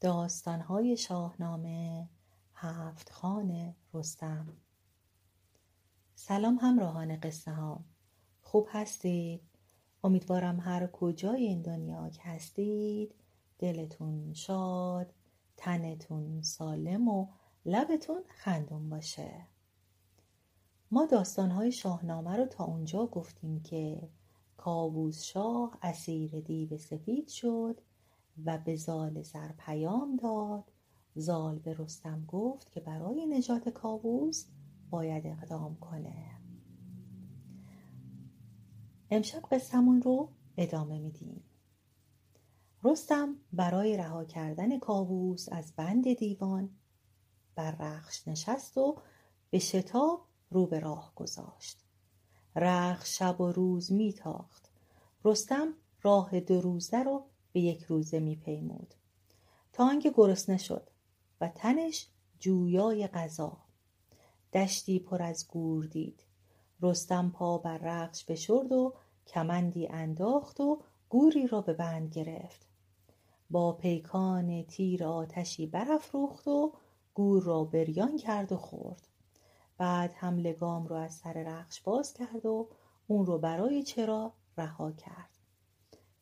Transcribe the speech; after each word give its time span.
داستانهای 0.00 0.96
شاهنامه 0.96 2.08
هفت 2.54 3.10
خان 3.10 3.74
رستم. 3.94 4.48
سلام 6.14 6.58
همراهان 6.62 7.20
قصه 7.20 7.50
ها 7.52 7.84
خوب 8.42 8.68
هستید؟ 8.70 9.40
امیدوارم 10.04 10.60
هر 10.60 10.86
کجای 10.86 11.44
این 11.44 11.62
دنیا 11.62 12.08
که 12.08 12.22
هستید 12.22 13.14
دلتون 13.58 14.32
شاد 14.32 15.12
تنتون 15.56 16.42
سالم 16.42 17.08
و 17.08 17.26
لبتون 17.66 18.22
خندون 18.28 18.90
باشه. 18.90 19.46
ما 20.90 21.06
داستانهای 21.06 21.72
شاهنامه 21.72 22.36
رو 22.36 22.46
تا 22.46 22.64
اونجا 22.64 23.06
گفتیم 23.06 23.62
که 23.62 24.08
کاووس 24.56 25.22
شاه 25.22 25.78
اسیر 25.82 26.40
دیو 26.40 26.78
سفید 26.78 27.28
شد 27.28 27.80
و 28.44 28.58
به 28.58 28.76
زال 28.76 29.22
زر 29.22 29.52
پیام 29.52 30.16
داد. 30.16 30.72
زال 31.14 31.58
به 31.58 31.74
رستم 31.78 32.24
گفت 32.28 32.72
که 32.72 32.80
برای 32.80 33.26
نجات 33.26 33.68
کاووس 33.68 34.46
باید 34.90 35.26
اقدام 35.26 35.76
کنه. 35.76 36.40
امشب 39.10 39.42
قصهمون 39.50 40.02
رو 40.02 40.28
ادامه 40.56 40.98
میدیم. 40.98 41.42
رستم 42.84 43.36
برای 43.52 43.96
رها 43.96 44.24
کردن 44.24 44.78
کاووس 44.78 45.48
از 45.52 45.72
بند 45.76 46.12
دیوان 46.12 46.70
بر 47.54 47.70
رخش 47.70 48.28
نشست 48.28 48.78
و 48.78 48.96
به 49.50 49.58
شتاب 49.58 50.26
رو 50.50 50.66
به 50.66 50.80
راه 50.80 51.12
گذاشت. 51.16 51.84
رخش 52.56 53.18
شب 53.18 53.40
و 53.40 53.52
روز 53.52 53.92
میتاخت. 53.92 54.70
رستم 55.24 55.74
راه 56.02 56.40
دو 56.40 56.60
روزه 56.60 57.02
رو 57.02 57.26
به 57.52 57.60
یک 57.60 57.82
روزه 57.82 58.20
میپیمود. 58.20 58.94
تا 59.72 59.84
آنکه 59.84 60.10
گرسنه 60.10 60.56
شد 60.56 60.90
و 61.40 61.48
تنش 61.48 62.06
جویای 62.40 63.06
غذا. 63.06 63.56
دشتی 64.52 64.98
پر 64.98 65.22
از 65.22 65.48
گور 65.48 65.84
دید. 65.84 66.22
رستم 66.82 67.30
پا 67.30 67.58
بر 67.58 67.78
رخش 67.78 68.24
فشرد 68.24 68.72
و 68.72 68.94
کمندی 69.26 69.88
انداخت 69.88 70.60
و 70.60 70.82
گوری 71.08 71.46
را 71.46 71.60
به 71.60 71.72
بند 71.72 72.12
گرفت. 72.14 72.66
با 73.50 73.72
پیکان 73.72 74.62
تیر 74.62 75.04
آتشی 75.04 75.66
برافروخت 75.66 76.48
و 76.48 76.72
گور 77.14 77.42
را 77.42 77.64
بریان 77.64 78.16
کرد 78.16 78.52
و 78.52 78.56
خورد. 78.56 79.08
بعد 79.78 80.12
هم 80.16 80.38
لگام 80.38 80.86
رو 80.86 80.96
از 80.96 81.14
سر 81.14 81.32
رخش 81.32 81.80
باز 81.80 82.14
کرد 82.14 82.46
و 82.46 82.68
اون 83.06 83.26
رو 83.26 83.38
برای 83.38 83.82
چرا 83.82 84.32
رها 84.58 84.92
کرد. 84.92 85.30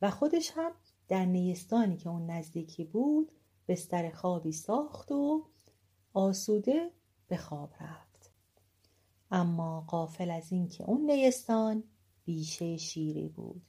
و 0.02 0.10
خودش 0.10 0.52
هم 0.54 0.72
در 1.08 1.24
نیستانی 1.24 1.96
که 1.96 2.08
اون 2.08 2.30
نزدیکی 2.30 2.84
بود 2.84 3.32
بستر 3.68 4.10
خوابی 4.10 4.52
ساخت 4.52 5.12
و 5.12 5.46
آسوده 6.12 6.90
به 7.28 7.36
خواب 7.36 7.74
رفت. 7.80 8.30
اما 9.30 9.80
قافل 9.80 10.30
از 10.30 10.52
اینکه 10.52 10.84
اون 10.84 11.10
نیستان 11.10 11.84
بیشه 12.24 12.76
شیری 12.76 13.28
بود. 13.28 13.62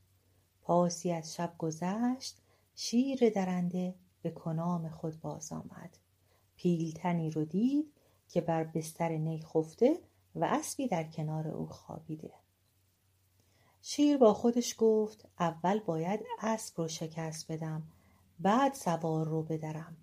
پاسی 0.62 1.12
از 1.12 1.36
شب 1.36 1.56
گذشت 1.58 2.38
شیر 2.76 3.30
درنده 3.30 3.96
به 4.22 4.32
کنام 4.32 4.90
خود 4.90 5.22
باز 5.22 5.52
آمد. 5.52 5.98
پیلتنی 6.56 7.30
رو 7.30 7.46
دید 7.46 7.94
که 8.30 8.42
بر 8.42 8.64
بستر 8.64 9.18
نی 9.18 9.42
خفته 9.42 10.00
و 10.36 10.46
اسبی 10.46 10.88
در 10.88 11.04
کنار 11.04 11.48
او 11.48 11.66
خوابیده. 11.66 12.32
شیر 13.82 14.18
با 14.18 14.34
خودش 14.34 14.76
گفت 14.78 15.26
اول 15.40 15.80
باید 15.80 16.20
اسب 16.40 16.82
رو 16.82 16.88
شکست 16.88 17.52
بدم 17.52 17.84
بعد 18.40 18.74
سوار 18.74 19.28
رو 19.28 19.44
بدرم. 19.44 19.98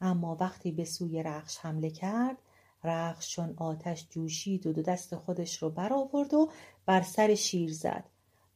اما 0.00 0.36
وقتی 0.40 0.72
به 0.72 0.84
سوی 0.84 1.22
رخش 1.22 1.58
حمله 1.58 1.90
کرد 1.90 2.38
رخش 2.84 3.30
چون 3.30 3.54
آتش 3.56 4.08
جوشید 4.10 4.66
و 4.66 4.72
دو 4.72 4.82
دست 4.82 5.16
خودش 5.16 5.62
رو 5.62 5.70
برآورد 5.70 6.34
و 6.34 6.50
بر 6.86 7.02
سر 7.02 7.34
شیر 7.34 7.72
زد. 7.72 8.04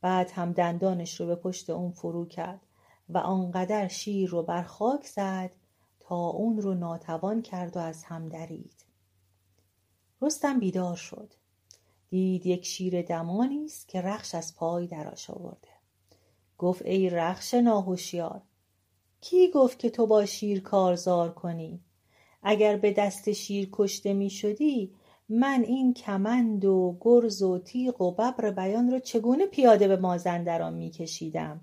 بعد 0.00 0.31
هم 0.31 0.53
دندانش 0.53 1.21
رو 1.21 1.26
به 1.26 1.37
پشت 1.37 1.71
اون 1.71 1.91
فرو 1.91 2.26
کرد 2.26 2.60
و 3.09 3.19
آنقدر 3.19 3.88
شیر 3.88 4.31
رو 4.31 4.43
بر 4.43 4.62
خاک 4.62 5.06
زد 5.06 5.50
تا 6.00 6.16
اون 6.16 6.59
رو 6.59 6.75
ناتوان 6.75 7.43
کرد 7.43 7.76
و 7.76 7.81
از 7.81 8.05
هم 8.05 8.28
درید. 8.28 8.84
رستم 10.22 10.60
بیدار 10.60 10.97
شد. 10.97 11.34
دید 12.09 12.47
یک 12.47 12.65
شیر 12.65 13.03
دمانی 13.03 13.65
است 13.65 13.89
که 13.89 14.00
رخش 14.00 14.34
از 14.34 14.56
پای 14.56 14.87
دراش 14.87 15.31
آورده. 15.31 15.69
گفت 16.59 16.83
ای 16.83 17.11
رخش 17.11 17.55
ناهوشیار 17.55 18.43
کی 19.21 19.50
گفت 19.50 19.78
که 19.78 19.91
تو 19.91 20.06
با 20.06 20.27
شیر 20.27 20.61
کارزار 20.61 21.34
کنی؟ 21.34 21.81
اگر 22.43 22.77
به 22.77 22.93
دست 22.93 23.33
شیر 23.33 23.69
کشته 23.72 24.12
می 24.12 24.31
شدی 24.31 24.94
من 25.28 25.65
این 25.67 25.94
کمند 25.94 26.65
و 26.65 26.99
گرز 27.00 27.43
و 27.43 27.59
تیغ 27.59 28.00
و 28.00 28.11
ببر 28.11 28.50
بیان 28.50 28.91
را 28.91 28.99
چگونه 28.99 29.47
پیاده 29.47 29.88
به 29.88 29.97
مازندران 29.97 30.75
می 30.75 30.91
کشیدم؟ 30.91 31.61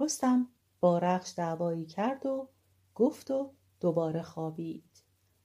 رستم 0.00 0.48
با 0.80 0.98
رخش 0.98 1.34
دعوایی 1.36 1.86
کرد 1.86 2.26
و 2.26 2.48
گفت 2.94 3.30
و 3.30 3.52
دوباره 3.80 4.22
خوابید 4.22 5.02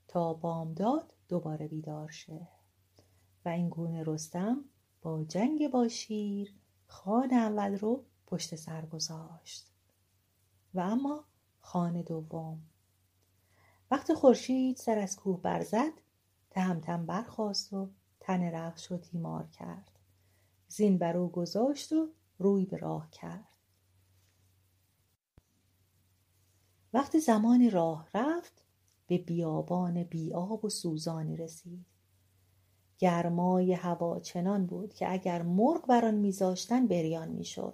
تا 0.07 0.33
بامداد 0.33 1.13
دوباره 1.29 1.67
بیدار 1.67 2.09
شه. 2.09 2.54
و 3.45 3.49
این 3.49 3.69
گونه 3.69 4.03
رستم 4.03 4.65
با 5.01 5.23
جنگ 5.23 5.67
با 5.71 5.87
شیر 5.87 6.55
خان 6.87 7.33
اول 7.33 7.77
رو 7.77 8.05
پشت 8.27 8.55
سر 8.55 8.85
گذاشت. 8.85 9.71
و 10.73 10.79
اما 10.79 11.25
خان 11.59 12.01
دوم. 12.01 12.61
وقت 13.91 14.13
خورشید 14.13 14.77
سر 14.77 14.97
از 14.97 15.15
کوه 15.15 15.41
برزد 15.41 15.93
تهمتن 16.49 17.05
برخاست 17.05 17.73
و 17.73 17.89
تن 18.19 18.41
رخش 18.41 18.91
رو 18.91 18.97
تیمار 18.97 19.47
کرد. 19.47 19.99
زین 20.67 20.97
بر 20.97 21.17
او 21.17 21.29
گذاشت 21.29 21.93
و 21.93 22.09
روی 22.39 22.65
به 22.65 22.77
راه 22.77 23.09
کرد. 23.09 23.47
وقتی 26.93 27.19
زمانی 27.19 27.69
راه 27.69 28.07
رفت 28.13 28.63
به 29.07 29.17
بیابان 29.17 30.03
بیاب 30.03 30.65
و 30.65 30.69
سوزانی 30.69 31.37
رسید. 31.37 31.94
گرمای 32.97 33.73
هوا 33.73 34.19
چنان 34.19 34.65
بود 34.65 34.93
که 34.93 35.11
اگر 35.11 35.41
مرغ 35.41 35.85
بر 35.85 36.05
آن 36.05 36.15
میذاشتن 36.15 36.87
بریان 36.87 37.27
می‌شد. 37.27 37.73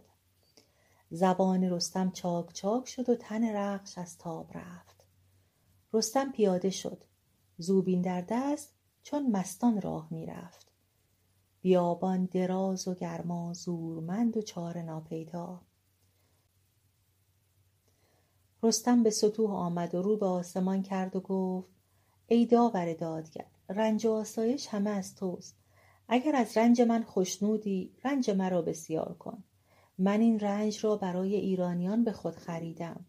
زبان 1.09 1.63
رستم 1.63 2.11
چاک 2.11 2.53
چاک 2.53 2.87
شد 2.87 3.09
و 3.09 3.15
تن 3.15 3.55
رخش 3.55 3.97
از 3.97 4.17
تاب 4.17 4.57
رفت. 4.57 5.05
رستم 5.93 6.31
پیاده 6.31 6.69
شد. 6.69 7.03
زوبین 7.57 8.01
در 8.01 8.21
دست 8.29 8.73
چون 9.03 9.31
مستان 9.31 9.81
راه 9.81 10.07
می‌رفت. 10.11 10.71
بیابان 11.61 12.25
دراز 12.25 12.87
و 12.87 12.93
گرما 12.93 13.53
زورمند 13.53 14.37
و 14.37 14.41
چاره 14.41 14.81
ناپیدا. 14.81 15.61
رستم 18.63 19.03
به 19.03 19.09
سطوح 19.09 19.51
آمد 19.51 19.95
و 19.95 20.01
رو 20.01 20.17
به 20.17 20.25
آسمان 20.25 20.83
کرد 20.83 21.15
و 21.15 21.19
گفت 21.19 21.69
ای 22.27 22.45
داور 22.45 22.93
دادگر 22.93 23.50
رنج 23.71 24.05
و 24.05 24.11
آسایش 24.11 24.67
همه 24.67 24.89
از 24.89 25.15
توست. 25.15 25.57
اگر 26.07 26.35
از 26.35 26.57
رنج 26.57 26.81
من 26.81 27.03
خشنودی 27.03 27.91
رنج 28.03 28.29
مرا 28.29 28.61
بسیار 28.61 29.13
کن. 29.13 29.43
من 29.97 30.21
این 30.21 30.39
رنج 30.39 30.85
را 30.85 30.95
برای 30.95 31.35
ایرانیان 31.35 32.03
به 32.03 32.11
خود 32.11 32.35
خریدم. 32.35 33.05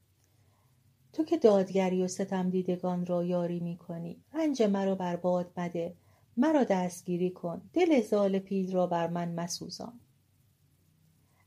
تو 1.12 1.24
که 1.24 1.36
دادگری 1.36 2.02
و 2.02 2.08
ستم 2.08 2.50
دیدگان 2.50 3.06
را 3.06 3.24
یاری 3.24 3.60
می 3.60 3.76
کنی 3.76 4.24
رنج 4.32 4.62
مرا 4.62 4.94
بر 4.94 5.16
باد 5.16 5.52
مده 5.56 5.96
مرا 6.36 6.64
دستگیری 6.64 7.30
کن 7.30 7.62
دل 7.72 8.00
زال 8.00 8.38
پیل 8.38 8.72
را 8.72 8.86
بر 8.86 9.08
من 9.08 9.34
مسوزان. 9.34 10.00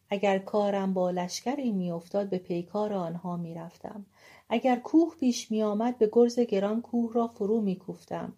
اگر 0.09 0.39
کارم 0.39 0.93
با 0.93 1.11
لشکری 1.11 1.71
میافتاد 1.71 2.29
به 2.29 2.37
پیکار 2.37 2.93
آنها 2.93 3.37
می‌رفتم 3.37 4.05
اگر 4.49 4.75
کوه 4.75 5.15
پیش 5.19 5.51
میآمد 5.51 5.97
به 5.97 6.09
گرز 6.11 6.39
گران 6.39 6.81
کوه 6.81 7.13
را 7.13 7.27
فرو 7.27 7.61
میکوفتم 7.61 8.33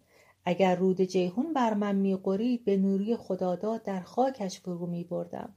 اگر 0.50 0.76
رود 0.76 1.02
جیهون 1.02 1.54
بر 1.54 1.74
من 1.74 1.96
میغرید 1.96 2.66
به 2.66 2.78
نوری 2.78 3.16
خداداد 3.16 3.84
در 3.84 4.02
خاکش 4.02 4.60
فرو 4.60 4.86
میبردم. 4.86 5.54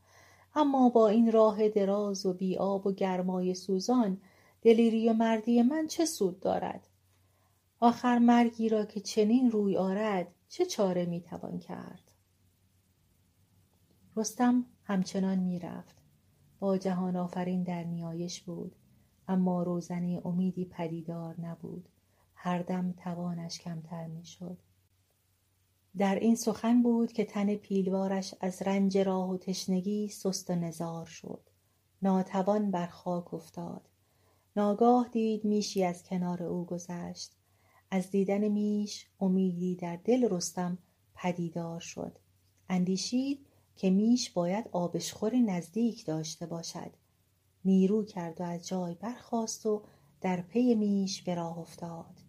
اما 0.54 0.88
با 0.88 1.08
این 1.08 1.32
راه 1.32 1.68
دراز 1.68 2.26
و 2.26 2.32
بیآب 2.32 2.86
و 2.86 2.92
گرمای 2.92 3.54
سوزان 3.54 4.20
دلیری 4.62 5.08
و 5.08 5.12
مردی 5.12 5.62
من 5.62 5.86
چه 5.86 6.06
سود 6.06 6.40
دارد؟ 6.40 6.86
آخر 7.80 8.18
مرگی 8.18 8.68
را 8.68 8.84
که 8.84 9.00
چنین 9.00 9.50
روی 9.50 9.76
آرد 9.76 10.26
چه 10.48 10.66
چاره 10.66 11.06
می‌توان 11.06 11.58
کرد؟ 11.58 12.12
رستم 14.16 14.64
همچنان 14.84 15.38
می‌رفت. 15.38 15.96
با 16.58 16.78
جهان 16.78 17.16
آفرین 17.16 17.62
در 17.62 17.84
نیایش 17.84 18.40
بود. 18.40 18.76
اما 19.28 19.62
روزنه 19.62 20.22
امیدی 20.24 20.64
پدیدار 20.64 21.40
نبود. 21.40 21.88
هر 22.34 22.62
دم 22.62 22.92
توانش 22.92 23.58
کمتر 23.58 24.06
می‌شد. 24.06 24.58
در 25.96 26.14
این 26.14 26.36
سخن 26.36 26.82
بود 26.82 27.12
که 27.12 27.24
تن 27.24 27.54
پیلوارش 27.54 28.34
از 28.40 28.62
رنج 28.62 28.98
راه 28.98 29.30
و 29.30 29.36
تشنگی 29.36 30.08
سست 30.08 30.50
و 30.50 30.54
نزار 30.54 31.06
شد. 31.06 31.40
ناتوان 32.02 32.70
بر 32.70 32.86
خاک 32.86 33.34
افتاد. 33.34 33.88
ناگاه 34.56 35.08
دید 35.12 35.44
میشی 35.44 35.84
از 35.84 36.02
کنار 36.02 36.42
او 36.42 36.66
گذشت. 36.66 37.36
از 37.90 38.10
دیدن 38.10 38.48
میش 38.48 39.06
امیدی 39.20 39.76
در 39.76 39.96
دل 39.96 40.28
رستم 40.30 40.78
پدیدار 41.14 41.80
شد. 41.80 42.18
اندیشید 42.68 43.46
که 43.76 43.90
میش 43.90 44.30
باید 44.30 44.68
آبشخوری 44.72 45.40
نزدیک 45.40 46.06
داشته 46.06 46.46
باشد. 46.46 46.90
نیرو 47.64 48.04
کرد 48.04 48.40
و 48.40 48.44
از 48.44 48.68
جای 48.68 48.94
برخاست 48.94 49.66
و 49.66 49.82
در 50.20 50.40
پی 50.40 50.74
میش 50.74 51.22
به 51.22 51.34
راه 51.34 51.58
افتاد. 51.58 52.20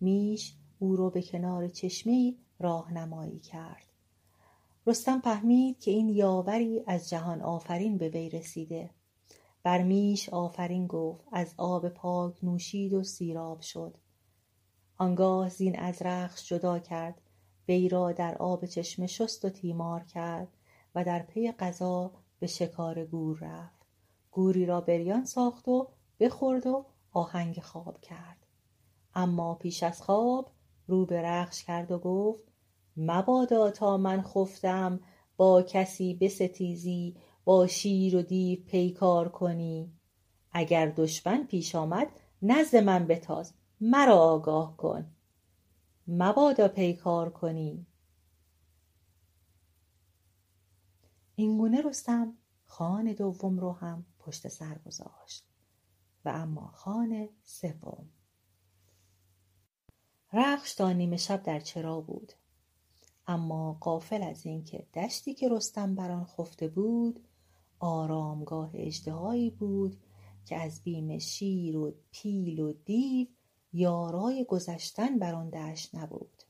میش 0.00 0.54
او 0.78 0.96
را 0.96 1.10
به 1.10 1.22
کنار 1.22 1.68
چشمهای 1.68 2.36
راهنمایی 2.60 3.38
کرد. 3.38 3.86
رستم 4.86 5.20
فهمید 5.20 5.80
که 5.80 5.90
این 5.90 6.08
یاوری 6.08 6.82
از 6.86 7.08
جهان 7.08 7.42
آفرین 7.42 7.98
به 7.98 8.08
وی 8.08 8.30
رسیده. 8.30 8.90
بر 9.62 9.82
میش 9.82 10.28
آفرین 10.28 10.86
گفت 10.86 11.24
از 11.32 11.54
آب 11.56 11.88
پاک 11.88 12.44
نوشید 12.44 12.92
و 12.92 13.02
سیراب 13.04 13.60
شد. 13.60 13.96
آنگاه 14.96 15.48
زین 15.48 15.78
از 15.78 16.02
رخش 16.02 16.48
جدا 16.48 16.78
کرد. 16.78 17.20
وی 17.68 17.88
را 17.88 18.12
در 18.12 18.38
آب 18.38 18.66
چشمه 18.66 19.06
شست 19.06 19.44
و 19.44 19.48
تیمار 19.48 20.04
کرد 20.04 20.48
و 20.94 21.04
در 21.04 21.22
پی 21.22 21.52
غذا 21.52 22.12
به 22.38 22.46
شکار 22.46 23.04
گور 23.04 23.38
رفت. 23.40 23.86
گوری 24.30 24.66
را 24.66 24.80
بریان 24.80 25.24
ساخت 25.24 25.68
و 25.68 25.88
بخورد 26.20 26.66
و 26.66 26.86
آهنگ 27.12 27.60
خواب 27.60 28.00
کرد. 28.00 28.46
اما 29.14 29.54
پیش 29.54 29.82
از 29.82 30.02
خواب 30.02 30.50
رو 30.86 31.06
به 31.06 31.22
رخش 31.22 31.64
کرد 31.64 31.90
و 31.90 31.98
گفت 31.98 32.49
مبادا 33.02 33.70
تا 33.70 33.96
من 33.96 34.22
خفتم 34.22 35.00
با 35.36 35.62
کسی 35.62 36.14
بستیزی 36.14 37.16
با 37.44 37.66
شیر 37.66 38.16
و 38.16 38.22
دیو 38.22 38.64
پیکار 38.64 39.28
کنی. 39.28 39.92
اگر 40.52 40.92
دشمن 40.96 41.46
پیش 41.46 41.74
آمد 41.74 42.08
نزد 42.42 42.76
من 42.76 43.06
بتاز 43.06 43.54
مرا 43.80 44.16
آگاه 44.16 44.76
کن. 44.76 45.10
مبادا 46.08 46.68
پیکار 46.68 47.30
کنی. 47.30 47.86
اینگونه 51.34 51.82
رستم 51.82 52.34
خان 52.64 53.12
دوم 53.12 53.58
رو 53.58 53.72
هم 53.72 54.06
پشت 54.18 54.48
سر 54.48 54.78
گذاشت. 54.86 55.46
و 56.24 56.28
اما 56.28 56.66
خان 56.66 57.28
سوم. 57.42 58.10
رخش 60.32 60.74
تا 60.74 60.92
نیمه 60.92 61.16
شب 61.16 61.42
در 61.42 61.60
چرا 61.60 62.00
بود. 62.00 62.32
اما 63.30 63.76
غافل 63.80 64.22
از 64.22 64.46
اینکه 64.46 64.86
دشتی 64.94 65.34
که 65.34 65.48
رستم 65.48 65.94
بر 65.94 66.10
آن 66.10 66.24
خفته 66.24 66.68
بود 66.68 67.20
آرامگاه 67.78 68.70
اژدهایی 68.74 69.50
بود 69.50 69.96
که 70.46 70.56
از 70.56 70.82
بیم 70.82 71.18
شیر 71.18 71.76
و 71.76 71.92
پیل 72.10 72.60
و 72.60 72.72
دیو 72.72 73.28
یارای 73.72 74.44
گذشتن 74.44 75.18
بر 75.18 75.34
آن 75.34 75.50
دشت 75.50 75.94
نبود. 75.94 76.42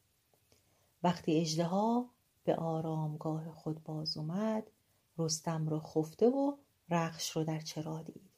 وقتی 1.03 1.41
اژدها 1.41 2.11
به 2.45 2.55
آرامگاه 2.57 3.53
خود 3.53 3.85
باز 3.85 4.17
اومد 4.17 4.71
رستم 5.19 5.69
را 5.69 5.81
خفته 5.81 6.29
و 6.29 6.57
رخش 6.91 7.31
رو 7.31 7.45
در 7.45 7.61
چرا 7.61 8.03
دید. 8.03 8.31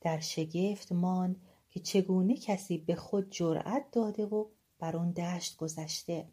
در 0.00 0.20
شگفت 0.20 0.92
ماند 0.92 1.40
که 1.70 1.80
چگونه 1.80 2.36
کسی 2.36 2.78
به 2.78 2.94
خود 2.94 3.30
جرأت 3.30 3.90
داده 3.92 4.26
و 4.26 4.46
بر 4.78 4.96
آن 4.96 5.10
دشت 5.10 5.56
گذشته. 5.56 6.28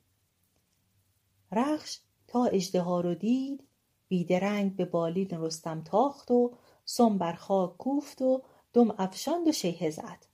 رخش 1.53 1.99
تا 2.27 2.45
اژدها 2.45 3.01
رو 3.01 3.15
دید 3.15 3.63
بیدرنگ 4.07 4.75
به 4.75 4.85
بالین 4.85 5.29
رستم 5.31 5.81
تاخت 5.81 6.31
و 6.31 6.53
سم 6.85 7.17
بر 7.17 7.33
خاک 7.33 7.77
کوفت 7.77 8.21
و 8.21 8.41
دم 8.73 8.91
افشاند 8.97 9.47
و 9.47 9.51
شیهه 9.51 9.89
زد. 9.89 10.25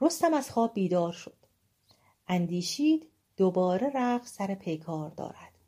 رستم 0.00 0.34
از 0.34 0.50
خواب 0.50 0.74
بیدار 0.74 1.12
شد. 1.12 1.36
اندیشید 2.28 3.08
دوباره 3.36 3.90
رخش 3.94 4.28
سر 4.28 4.54
پیکار 4.54 5.10
دارد. 5.10 5.58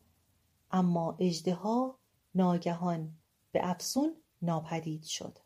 اما 0.70 1.16
اژدها 1.20 1.98
ناگهان 2.34 3.16
به 3.52 3.70
افسون 3.70 4.16
ناپدید 4.42 5.02
شد. 5.02 5.38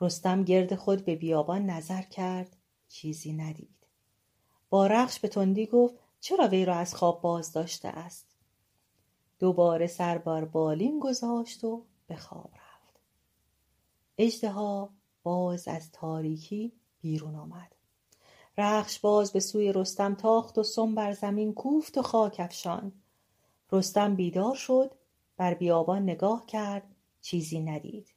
رستم 0.00 0.44
گرد 0.44 0.74
خود 0.74 1.04
به 1.04 1.16
بیابان 1.16 1.66
نظر 1.66 2.02
کرد 2.02 2.56
چیزی 2.88 3.32
ندید. 3.32 3.86
با 4.70 4.86
رخش 4.86 5.18
به 5.18 5.28
تندی 5.28 5.66
گفت 5.66 5.94
چرا 6.20 6.48
وی 6.48 6.64
را 6.64 6.74
از 6.76 6.94
خواب 6.94 7.22
باز 7.22 7.52
داشته 7.52 7.88
است؟ 7.88 8.31
دوباره 9.42 9.86
سر 9.86 10.18
بر 10.18 10.44
بالین 10.44 11.00
گذاشت 11.00 11.64
و 11.64 11.82
به 12.06 12.16
خواب 12.16 12.50
رفت. 12.54 13.00
اژدها 14.18 14.90
باز 15.22 15.68
از 15.68 15.92
تاریکی 15.92 16.72
بیرون 17.00 17.34
آمد. 17.34 17.74
رخش 18.58 18.98
باز 18.98 19.32
به 19.32 19.40
سوی 19.40 19.72
رستم 19.72 20.14
تاخت 20.14 20.58
و 20.58 20.62
سم 20.62 20.94
بر 20.94 21.12
زمین 21.12 21.54
کوفت 21.54 21.98
و 21.98 22.02
خاک 22.02 22.36
افشاند. 22.38 22.92
رستم 23.72 24.14
بیدار 24.14 24.54
شد 24.54 24.94
بر 25.36 25.54
بیابان 25.54 26.02
نگاه 26.02 26.46
کرد 26.46 26.94
چیزی 27.20 27.60
ندید. 27.60 28.08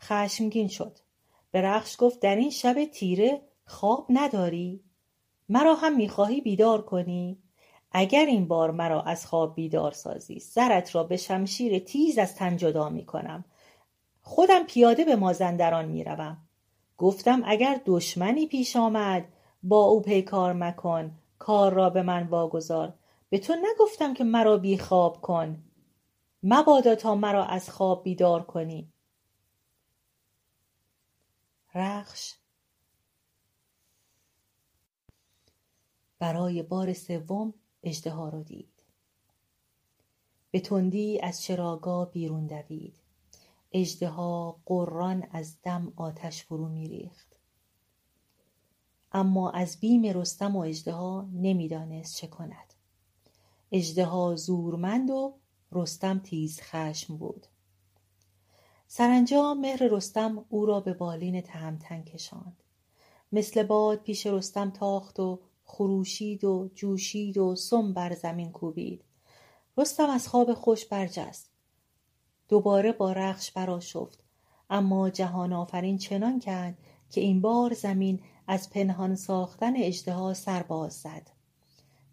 خشمگین 0.00 0.68
شد. 0.68 0.98
به 1.50 1.62
رخش 1.62 1.96
گفت 1.98 2.20
در 2.20 2.36
این 2.36 2.50
شب 2.50 2.84
تیره 2.84 3.42
خواب 3.66 4.06
نداری؟ 4.10 4.80
مرا 5.48 5.74
هم 5.74 5.96
می‌خواهی 5.96 6.40
بیدار 6.40 6.82
کنی؟ 6.82 7.38
اگر 7.92 8.26
این 8.26 8.48
بار 8.48 8.70
مرا 8.70 9.02
از 9.02 9.26
خواب 9.26 9.54
بیدار 9.54 9.92
سازی 9.92 10.40
سرت 10.40 10.94
را 10.94 11.04
به 11.04 11.16
شمشیر 11.16 11.78
تیز 11.78 12.18
از 12.18 12.34
تن 12.34 12.56
جدا 12.56 12.88
می‌کنم 12.88 13.44
خودم 14.22 14.66
پیاده 14.66 15.04
به 15.04 15.16
مازندران 15.16 15.84
می‌روم 15.84 16.36
گفتم 16.98 17.42
اگر 17.44 17.80
دشمنی 17.86 18.46
پیش 18.46 18.76
آمد 18.76 19.32
با 19.62 19.84
او 19.84 20.02
پیکار 20.02 20.52
مکن 20.52 21.18
کار 21.38 21.72
را 21.72 21.90
به 21.90 22.02
من 22.02 22.26
واگذار. 22.26 22.94
به 23.30 23.38
تو 23.38 23.54
نگفتم 23.54 24.14
که 24.14 24.24
مرا 24.24 24.56
بی 24.56 24.78
خواب 24.78 25.20
کن. 25.20 25.62
مبادا 26.42 26.94
تا 26.94 27.14
مرا 27.14 27.44
از 27.44 27.70
خواب 27.70 28.02
بیدار 28.02 28.42
کنی. 28.42 28.92
رخش. 31.74 32.34
برای 36.18 36.62
بار 36.62 36.92
سوم 36.92 37.54
اژدها 37.82 38.28
را 38.28 38.42
دید. 38.42 38.68
به 40.50 40.60
تندی 40.60 41.20
از 41.20 41.42
چراگاه 41.42 42.10
بیرون 42.10 42.46
دوید. 42.46 42.96
اژدها 43.72 44.60
غران 44.66 45.26
از 45.30 45.56
دم 45.62 45.92
آتش 45.96 46.44
فرو 46.44 46.68
میریخت. 46.68 47.36
اما 49.12 49.50
از 49.50 49.80
بیم 49.80 50.04
رستم 50.04 50.56
و 50.56 50.60
اژدها 50.60 51.28
نمی‌دانست 51.32 52.16
چه 52.16 52.26
کند. 52.26 52.74
اژدها 53.72 54.36
زورمند 54.36 55.10
و 55.10 55.34
رستم 55.72 56.18
تیزخشم 56.18 57.16
بود. 57.16 57.46
سرانجام 58.86 59.60
مهر 59.60 59.88
رستم 59.90 60.44
او 60.48 60.66
را 60.66 60.80
به 60.80 60.92
بالین 60.94 61.40
تهمتن 61.40 62.02
کشاند. 62.02 62.62
مثل 63.32 63.62
باد 63.62 64.02
پیش 64.02 64.26
رستم 64.26 64.70
تاخت 64.70 65.20
و 65.20 65.40
خروشید 65.68 66.44
و 66.44 66.70
جوشید 66.74 67.38
و 67.38 67.56
سم 67.56 67.92
بر 67.92 68.14
زمین 68.14 68.52
کوبید. 68.52 69.04
رستم 69.76 70.10
از 70.10 70.28
خواب 70.28 70.54
خوش 70.54 70.86
برجست. 70.86 71.50
دوباره 72.48 72.92
با 72.92 73.12
رخش 73.12 73.52
برآشفت. 73.52 74.24
اما 74.70 75.10
جهان 75.10 75.52
آفرین 75.52 75.98
چنان 75.98 76.38
کرد 76.38 76.78
که 77.10 77.20
این 77.20 77.40
بار 77.40 77.74
زمین 77.74 78.20
از 78.46 78.70
پنهان 78.70 79.14
ساختن 79.16 79.76
اژدها 79.76 80.34
سر 80.34 80.62
باز 80.62 80.92
زد. 80.92 81.30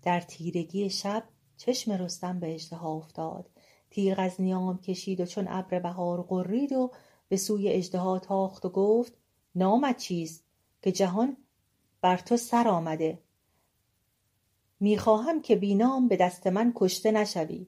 در 0.03 0.21
تیرگی 0.21 0.89
شب 0.89 1.23
چشم 1.57 1.91
رستم 1.91 2.39
به 2.39 2.55
اژدها 2.55 2.93
افتاد. 2.93 3.49
تیغ 3.89 4.19
از 4.19 4.41
نیام 4.41 4.77
کشید 4.77 5.21
و 5.21 5.25
چون 5.25 5.47
ابر 5.47 5.79
بهار 5.79 6.21
غرید 6.21 6.71
و 6.71 6.91
به 7.27 7.37
سوی 7.37 7.69
اژدها 7.69 8.19
تاخت 8.19 8.65
و 8.65 8.69
گفت 8.69 9.13
نامت 9.55 9.97
چیست 9.97 10.43
که 10.81 10.91
جهان 10.91 11.37
بر 12.01 12.17
تو 12.17 12.37
سر 12.37 12.67
آمده؟ 12.67 13.24
می‌خواهم 14.79 15.41
که 15.41 15.55
بینام 15.55 16.07
به 16.07 16.17
دست 16.17 16.47
من 16.47 16.71
کشته 16.75 17.11
نشوی. 17.11 17.67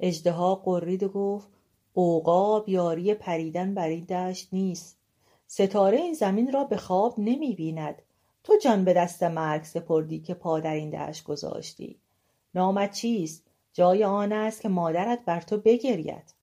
اژدها 0.00 0.54
غرید 0.54 1.02
و 1.02 1.08
گفت 1.08 1.48
عوقاب 1.96 2.68
یاری 2.68 3.14
پریدن 3.14 3.74
بر 3.74 3.88
این 3.88 4.04
دشت 4.04 4.48
نیست. 4.52 4.98
ستاره 5.46 5.98
این 5.98 6.14
زمین 6.14 6.52
را 6.52 6.64
به 6.64 6.76
خواب 6.76 7.14
نمی‌بیند. 7.18 8.02
تو 8.44 8.52
جان 8.62 8.84
به 8.84 8.92
دست 8.92 9.22
مرگ 9.22 9.64
سپردی 9.64 10.20
که 10.20 10.34
پا 10.34 10.60
در 10.60 10.74
این 10.74 10.90
دشت 10.90 11.24
گذاشتی. 11.24 12.00
نامت 12.54 12.92
چیست؟ 12.92 13.46
جای 13.72 14.04
آن 14.04 14.32
است 14.32 14.60
که 14.60 14.68
مادرت 14.68 15.24
بر 15.24 15.40
تو 15.40 15.58
بگرید. 15.58 16.34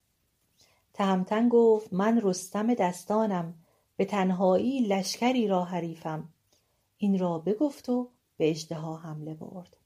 تهمتن 0.93 1.49
گفت 1.49 1.93
من 1.93 2.21
رستم 2.21 2.73
دستانم. 2.73 3.53
به 3.97 4.05
تنهایی 4.05 4.79
لشکری 4.79 5.47
را 5.47 5.63
حریفم. 5.63 6.29
این 6.97 7.19
را 7.19 7.39
بگفت 7.39 7.89
و 7.89 8.09
به 8.37 8.51
اژدها 8.51 8.97
حمله 8.97 9.33
برد. 9.33 9.77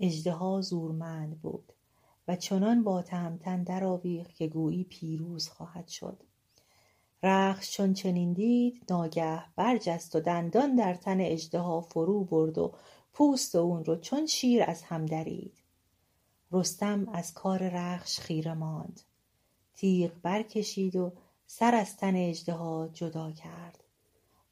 اژدها 0.00 0.60
زورمند 0.60 1.40
بود 1.40 1.72
و 2.28 2.36
چنان 2.36 2.84
با 2.84 3.02
تهمتن 3.02 3.62
درآویخت 3.62 4.34
که 4.34 4.46
گویی 4.46 4.84
پیروز 4.84 5.48
خواهد 5.48 5.88
شد. 5.88 6.22
رخش 7.22 7.76
چون 7.76 7.92
چنین 7.92 8.32
دید 8.32 8.84
ناگه 8.90 9.44
برجست 9.56 10.16
و 10.16 10.20
دندان 10.20 10.76
در 10.76 10.94
تن 10.94 11.20
اژدها 11.20 11.80
فرو 11.80 12.24
برد 12.24 12.58
و 12.58 12.72
پوست 13.12 13.54
اون 13.54 13.84
رو 13.84 13.96
چون 13.96 14.26
شیر 14.26 14.62
از 14.62 14.82
هم 14.82 15.06
درید. 15.06 15.54
رستم 16.52 17.08
از 17.12 17.34
کار 17.34 17.68
رخش 17.68 18.18
خیره 18.18 18.54
ماند. 18.54 19.00
تیغ 19.74 20.12
برکشید 20.22 20.96
و 20.96 21.12
سر 21.46 21.74
از 21.74 21.96
تن 21.96 22.16
اژدها 22.16 22.88
جدا 22.92 23.32
کرد. 23.32 23.84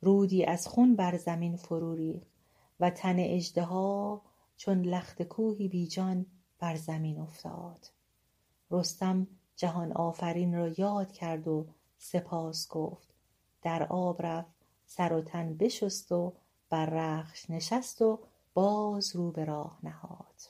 رودی 0.01 0.45
از 0.45 0.67
خون 0.67 0.97
بر 0.97 1.17
زمین 1.17 1.57
فرو 1.57 1.95
ریخت. 1.95 2.32
و 2.83 2.91
تن 2.91 3.17
اژدها 3.19 4.23
چون 4.57 4.83
لخت 4.83 5.23
کوهی 5.23 5.69
بیجان 5.69 6.27
بر 6.59 6.77
زمین 6.77 7.19
افتاد. 7.19 7.91
رستم 8.71 9.27
جهان 9.57 9.93
آفرین 9.93 10.55
را 10.55 10.69
یاد 10.69 11.13
کرد 11.13 11.49
و 11.49 11.67
سپاس 11.99 12.69
گفت. 12.69 13.15
در 13.63 13.83
آب 13.83 14.23
رفت 14.23 14.55
سر 14.87 15.13
و 15.13 15.21
تن 15.21 15.55
بشست 15.55 16.13
و 16.13 16.33
بر 16.71 16.87
رخش 16.87 17.51
نشست 17.51 18.03
و 18.03 18.19
باز 18.55 19.17
رو 19.17 19.33
به 19.33 19.45
راه 19.45 19.79
نهاد. 19.83 20.43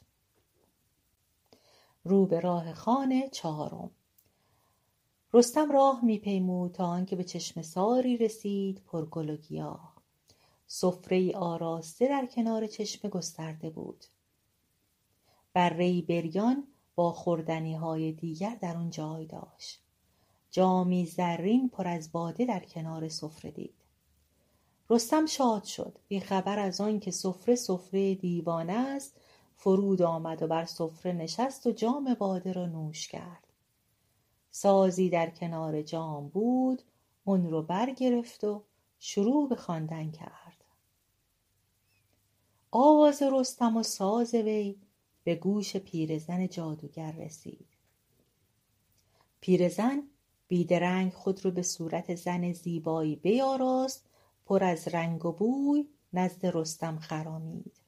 رو 2.05 2.27
به 2.27 2.41
راه 2.41 2.75
خانه 2.75 3.29
چهارم. 3.29 3.91
رستم 5.33 5.73
راه 5.73 6.05
میپیمود 6.05 6.73
تا 6.73 6.87
آنکه 6.87 7.17
به 7.17 7.25
چشمه 7.25 7.63
ساری 7.63 8.17
رسید 8.17 8.83
پر 8.87 9.07
گل 9.07 9.31
و 9.31 9.37
گیاه. 9.37 9.92
سفره 10.75 11.17
ای 11.17 11.33
آراسته 11.33 12.09
در 12.09 12.27
کنار 12.27 12.67
چشمه 12.67 13.11
گسترده 13.11 13.71
بود. 13.71 14.05
بره 15.53 15.85
ای 15.85 16.03
بریان 16.03 16.67
با 16.95 17.13
خوردنی 17.13 17.75
های 17.75 18.13
دیگر 18.13 18.55
در 18.61 18.77
آن 18.77 18.91
جای 18.91 19.27
داشت. 19.27 19.83
جامی 20.51 21.07
زرین 21.07 21.69
پر 21.69 21.89
از 21.89 22.13
باده 22.13 22.45
در 22.47 22.61
کنار 22.61 23.09
سفره 23.09 23.51
دید. 23.51 23.75
رستم 24.91 25.27
شاد 25.27 25.65
شد. 25.65 25.99
بی 26.09 26.21
خبر 26.21 26.59
از 26.59 26.81
آنکه 26.81 27.11
سفره 27.11 27.55
سفره 27.55 28.15
دیوانه 28.15 28.73
است 28.73 29.21
فرود 29.57 30.03
آمد 30.03 30.43
و 30.43 30.47
بر 30.47 30.65
سفره 30.65 31.13
نشست 31.13 31.67
و 31.67 31.73
جام 31.73 32.15
باده 32.15 32.53
را 32.53 32.67
نوش 32.67 33.09
کرد. 33.09 33.47
سازی 34.51 35.11
در 35.11 35.31
کنار 35.31 35.83
جام 35.83 36.29
بود 36.29 36.83
اون 37.25 37.51
رو 37.51 37.63
برگرفت 37.63 38.45
و 38.45 38.63
شروع 38.99 39.49
به 39.49 39.57
خواندن 39.57 40.11
کرد. 40.11 40.42
آواز 42.75 43.23
رستم 43.23 43.77
و 43.77 43.83
ساز 43.83 44.35
وی 44.35 44.77
به 45.25 45.35
گوش 45.35 45.77
پیرزن 45.77 46.49
جادوگر 46.49 47.13
رسید. 47.13 47.67
پیرزن 49.41 50.03
بیدرنگ 50.49 51.13
خود 51.13 51.45
رو 51.45 51.51
به 51.51 51.63
صورت 51.63 52.15
زن 52.15 52.53
زیبایی 52.53 53.17
بیاراست 53.17 54.07
پر 54.47 54.65
از 54.65 54.89
رنگ 54.89 55.25
و 55.25 55.33
بوی 55.33 55.89
نزد 56.13 56.47
رستم 56.47 56.99
خرامید. 56.99 57.81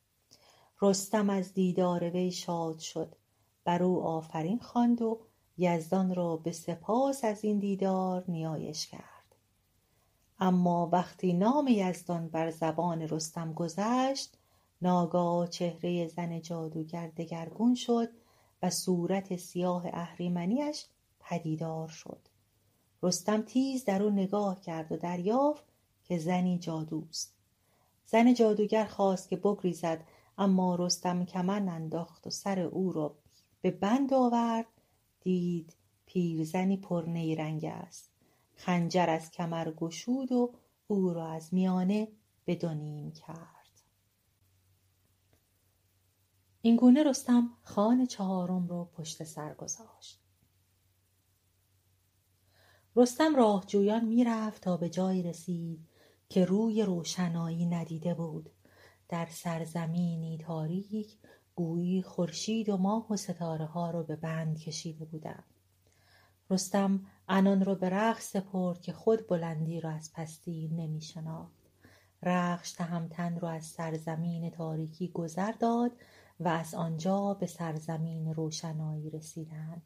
رستم 0.82 1.30
از 1.30 1.54
دیدار 1.54 2.10
وی 2.10 2.30
شاد 2.30 2.78
شد. 2.78 3.14
بر 3.64 3.82
او 3.82 4.02
آفرین 4.02 4.58
خواند 4.58 5.02
و 5.02 5.20
یزدان 5.58 6.14
را 6.14 6.36
به 6.36 6.52
سپاس 6.52 7.24
از 7.24 7.44
این 7.44 7.58
دیدار 7.58 8.24
نیایش 8.28 8.86
کرد. 8.86 9.34
اما 10.38 10.88
وقتی 10.92 11.32
نام 11.32 11.68
یزدان 11.68 12.28
بر 12.28 12.50
زبان 12.50 13.02
رستم 13.02 13.52
گذشت 13.52 14.38
ناگاه 14.82 15.48
چهره 15.48 16.08
زن 16.08 16.40
جادوگر 16.40 17.08
دگرگون 17.08 17.74
شد 17.74 18.08
و 18.62 18.70
صورت 18.70 19.36
سیاه 19.36 19.86
اهریمنیش 19.92 20.86
پدیدار 21.20 21.88
شد. 21.88 22.28
رستم 23.02 23.42
تیز 23.42 23.84
در 23.84 24.02
او 24.02 24.10
نگاه 24.10 24.60
کرد 24.60 24.92
و 24.92 24.96
دریافت 24.96 25.64
که 26.04 26.18
زنی 26.18 26.58
جادوست. 26.58 27.34
زن 28.06 28.34
جادوگر 28.34 28.84
خواست 28.84 29.28
که 29.28 29.36
بگریزد 29.36 30.04
اما 30.38 30.74
رستم 30.74 31.24
کمند 31.24 31.68
انداخت 31.68 32.26
و 32.26 32.30
سر 32.30 32.60
او 32.60 32.92
را 32.92 33.14
به 33.60 33.70
بند 33.70 34.14
آورد. 34.14 34.66
دید 35.20 35.76
پیرزنی 36.06 36.76
پر 36.76 37.04
نیرنگ 37.06 37.64
است. 37.64 38.10
خنجر 38.54 39.10
از 39.10 39.30
کمر 39.30 39.70
گشود 39.70 40.32
و 40.32 40.52
او 40.86 41.12
را 41.12 41.28
از 41.28 41.54
میانه 41.54 42.08
به 42.44 42.54
کرد. 43.10 43.53
اینگونه 46.66 47.02
رستم 47.02 47.50
خان 47.62 48.06
چهارم 48.06 48.66
را 48.68 48.84
پشت 48.84 49.24
سر 49.24 49.54
گذاشت. 49.54 50.20
رستم 52.96 53.36
راهجویان 53.36 54.04
می‌رفت 54.04 54.62
تا 54.62 54.76
به 54.76 54.88
جایی 54.88 55.22
رسید 55.22 55.88
که 56.28 56.44
روی 56.44 56.82
روشنایی 56.82 57.66
ندیده 57.66 58.14
بود. 58.14 58.50
در 59.08 59.26
سرزمینی 59.30 60.38
تاریک 60.38 61.18
گویی 61.54 62.02
خورشید 62.02 62.68
و 62.68 62.76
ماه 62.76 63.12
و 63.12 63.16
ستاره 63.16 63.64
ها 63.64 63.90
رو 63.90 64.02
به 64.02 64.16
بند 64.16 64.58
کشیده 64.58 65.04
بودند. 65.04 65.54
رستم 66.50 67.06
انان 67.28 67.64
رو 67.64 67.74
به 67.74 67.88
رقص 67.88 68.30
سپرد 68.30 68.80
که 68.80 68.92
خود 68.92 69.26
بلندی 69.26 69.80
رو 69.80 69.90
از 69.90 70.12
پستی 70.14 70.68
نمی 70.68 71.00
شناخت 71.00 71.64
رخش 72.22 72.72
تهمتن 72.72 73.38
رو 73.38 73.48
از 73.48 73.64
سرزمین 73.64 74.50
تاریکی 74.50 75.08
گذر 75.08 75.52
داد 75.52 75.92
و 76.40 76.48
از 76.48 76.74
آنجا 76.74 77.34
به 77.34 77.46
سرزمین 77.46 78.34
روشنایی 78.34 79.10
رسیدند. 79.10 79.82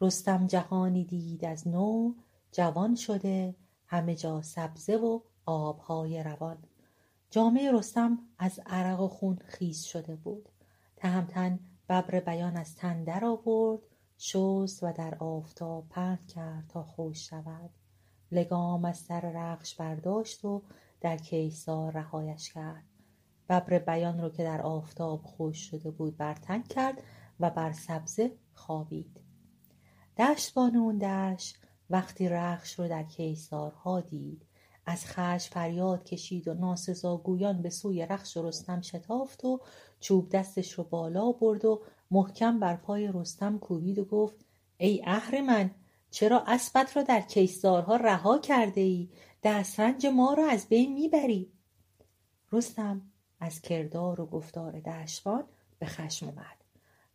رستم 0.00 0.46
جهانی 0.46 1.04
دید 1.04 1.44
از 1.44 1.68
نو 1.68 2.14
جوان 2.52 2.94
شده 2.94 3.54
همه 3.86 4.14
جا 4.14 4.42
سبزه 4.42 4.96
و 4.96 5.20
آبهای 5.46 6.22
روان. 6.22 6.58
جامعه 7.30 7.72
رستم 7.72 8.18
از 8.38 8.60
عرق 8.66 9.00
و 9.00 9.08
خون 9.08 9.38
خیس 9.44 9.84
شده 9.84 10.16
بود. 10.16 10.48
تهمتن 10.96 11.58
ببر 11.88 12.20
بیان 12.20 12.56
از 12.56 12.76
تن 12.76 13.04
در 13.04 13.24
آورد 13.24 13.80
شست 14.18 14.82
و 14.82 14.92
در 14.92 15.14
آفتاب 15.14 15.88
پهن 15.88 16.26
کرد 16.28 16.66
تا 16.68 16.82
خوش 16.82 17.28
شود. 17.28 17.70
لگام 18.32 18.84
از 18.84 18.98
سر 18.98 19.20
رخش 19.20 19.74
برداشت 19.74 20.44
و 20.44 20.62
در 21.00 21.16
کیسار 21.16 21.92
رهایش 21.92 22.52
کرد. 22.52 22.89
ببر 23.50 23.78
بیان 23.78 24.20
رو 24.20 24.28
که 24.28 24.44
در 24.44 24.62
آفتاب 24.62 25.22
خوش 25.22 25.70
شده 25.70 25.90
بود 25.90 26.16
بر 26.16 26.34
تن 26.34 26.62
کرد 26.62 27.02
و 27.40 27.50
بر 27.50 27.72
سبزه 27.72 28.32
خوابید. 28.54 29.20
دشتبان 30.18 30.76
اون 30.76 30.98
دشت 30.98 31.56
وقتی 31.90 32.28
رخش 32.28 32.78
رو 32.78 32.88
در 32.88 33.02
کیسارها 33.02 34.00
دید. 34.00 34.46
از 34.86 35.06
خشم 35.06 35.52
فریاد 35.52 36.04
کشید 36.04 36.48
و 36.48 36.54
ناسزاگویان 36.54 37.62
به 37.62 37.70
سوی 37.70 38.06
رخش 38.06 38.36
رستم 38.36 38.80
شتافت 38.80 39.44
و 39.44 39.60
چوب 40.00 40.28
دستش 40.28 40.72
رو 40.72 40.84
بالا 40.84 41.32
برد 41.32 41.64
و 41.64 41.82
محکم 42.10 42.60
بر 42.60 42.76
پای 42.76 43.10
رستم 43.14 43.58
کوبید 43.58 43.98
و 43.98 44.04
گفت 44.04 44.36
ای 44.78 45.02
اهرمن 45.04 45.70
چرا 46.10 46.44
اسبت 46.46 46.96
را 46.96 47.02
در 47.02 47.20
کیسارها 47.20 47.96
رها 47.96 48.38
کرده 48.38 48.80
ای؟ 48.80 49.08
دسترنج 49.42 50.06
ما 50.06 50.34
را 50.34 50.46
از 50.46 50.68
بین 50.68 50.92
می‌بری. 50.92 51.52
رستم 52.52 53.09
از 53.40 53.60
کردار 53.60 54.20
و 54.20 54.26
گفتار 54.26 54.80
دشوان 54.80 55.44
به 55.78 55.86
خشم 55.86 56.26
اومد 56.28 56.56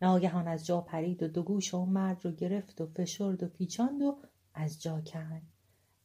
ناگهان 0.01 0.47
از 0.47 0.65
جا 0.65 0.81
پرید 0.81 1.23
و 1.23 1.27
دو 1.27 1.43
گوش 1.43 1.73
اون 1.73 1.89
مرد 1.89 2.25
رو 2.25 2.31
گرفت 2.31 2.81
و 2.81 2.85
فشرد 2.85 3.43
و 3.43 3.47
پیچاند 3.47 4.01
و 4.01 4.17
از 4.53 4.81
جا 4.81 5.01
کند. 5.01 5.41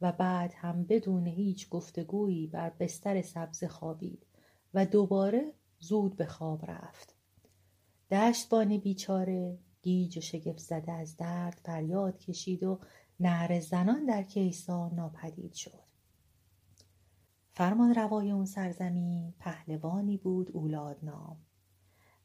و 0.01 0.13
بعد 0.13 0.53
هم 0.57 0.85
بدون 0.85 1.27
هیچ 1.27 1.69
گفتگویی 1.69 2.47
بر 2.47 2.71
بستر 2.71 3.23
سبز 3.23 3.65
خوابید 3.65 4.27
و 4.75 4.87
دوباره 4.87 5.53
زود 5.79 6.17
به 6.17 6.27
خواب 6.27 6.71
رفت. 6.71 7.15
دشتبان 8.11 8.79
بیچاره 8.79 9.59
گیج 9.83 10.19
و 10.19 10.21
شگفت 10.21 10.59
زده 10.59 10.93
از 10.93 11.17
درد 11.17 11.61
فریاد 11.65 12.19
کشید 12.19 12.63
و 12.63 12.81
نهر 13.21 13.61
زنان 13.61 14.07
در 14.07 14.23
کیسا 14.23 14.89
ناپدید 14.89 15.53
شد. 15.53 15.90
فرمان 17.61 17.95
روای 17.95 18.31
اون 18.31 18.45
سرزمین 18.45 19.35
پهلوانی 19.41 20.17
بود 20.17 20.51
اولاد 20.53 20.99
نام. 21.03 21.37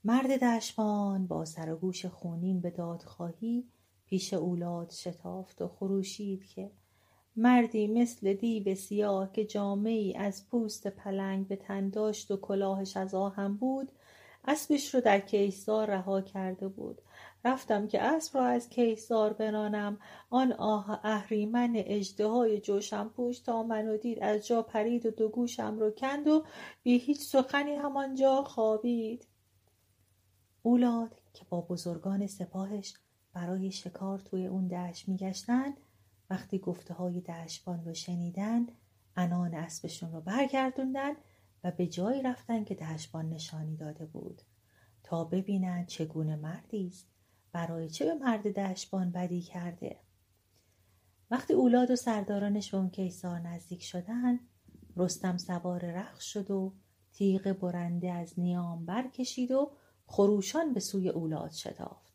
مرد 0.04 0.44
دشبان 0.44 1.28
با 1.28 1.46
سر 1.46 1.74
و 1.74 1.76
گوش 1.76 2.06
خونین 2.06 2.62
به 2.62 2.70
دادخواهی 2.70 3.68
پیش 4.06 4.34
اولاد 4.34 4.92
شتافت 4.92 5.62
و 5.62 5.68
خروشید 5.68 6.46
که 6.46 6.72
مردی 7.36 7.88
مثل 7.88 8.34
دیو 8.34 8.76
سیاه 8.76 9.32
که 9.32 9.46
جامعی 9.46 10.16
از 10.16 10.48
پوست 10.50 10.88
پلنگ 10.88 11.48
به 11.48 11.56
تن 11.56 11.90
داشت 11.90 12.32
و 12.32 12.38
کلاهش 12.38 12.98
از 12.98 13.14
آهن 13.14 13.54
بود 13.54 13.92
اسبش 14.46 14.96
رو 14.96 15.02
در 15.02 15.20
کیسار 15.20 15.88
رها 15.88 16.22
کرده 16.22 16.68
بود. 16.68 17.02
رفتم 17.46 17.88
که 17.88 18.02
اسب 18.02 18.38
را 18.38 18.46
از 18.46 18.70
کیسار 18.70 19.34
برانم 19.34 19.98
آن 20.30 20.52
آه 20.52 21.00
اهریمن 21.04 21.74
اژدهای 21.76 22.60
جوشن 22.60 23.08
پوش 23.08 23.40
تا 23.40 23.64
منو 23.64 23.98
دید 23.98 24.24
از 24.24 24.48
جا 24.48 24.62
پرید 24.62 25.06
و 25.06 25.12
دو 25.12 25.30
گوشم 25.30 25.80
رو 25.80 25.92
کند 25.92 26.28
و 26.28 26.46
بی 26.84 26.98
هیچ 26.98 27.22
سخنی 27.22 27.76
همانجا 27.76 28.44
خوابید. 28.44 29.28
اولاد 30.64 31.22
که 31.34 31.46
با 31.50 31.62
بزرگان 31.62 32.28
سپاهش 32.28 32.94
برای 33.34 33.72
شکار 33.72 34.20
توی 34.20 34.48
اون 34.48 34.68
دشت 34.68 35.10
میگشتند. 35.10 35.78
وقتی 36.30 36.60
گفته 36.60 36.94
های 36.94 37.22
دشبان 37.22 37.86
رو 37.86 37.94
شنیدن 37.94 38.68
انان 39.16 39.54
اسبشون 39.54 40.12
رو 40.12 40.22
برگردوندن 40.22 41.14
و 41.64 41.72
به 41.72 41.88
جایی 41.88 42.22
رفتن 42.22 42.64
که 42.64 42.76
دشبان 42.76 43.30
نشانی 43.30 43.76
داده 43.76 44.06
بود. 44.06 44.42
تا 45.04 45.24
ببینن 45.24 45.86
چگونه 45.86 46.36
مردی 46.36 46.88
است. 46.88 47.15
برای 47.56 47.90
چه 47.90 48.06
به 48.06 48.14
مرد 48.14 48.60
دشبان 48.60 49.12
بدی 49.12 49.42
کرده؟ 49.42 50.00
وقتی 51.32 51.54
اولاد 51.54 51.92
و 51.92 51.96
سردارانش 51.96 52.72
به 52.72 52.78
اون 52.78 52.90
کیسار 52.90 53.40
نزدیک 53.40 53.84
شدن 53.84 54.40
رستم 54.98 55.38
سوار 55.38 55.86
رخش 55.86 56.34
شد 56.34 56.52
و 56.52 56.74
تیغ 57.14 57.54
برنده 57.54 58.12
از 58.12 58.34
نیام 58.40 58.86
برکشید 58.86 59.52
و 59.52 59.72
خروشان 60.06 60.74
به 60.74 60.80
سوی 60.80 61.10
اولاد 61.10 61.52
شتافت. 61.52 62.14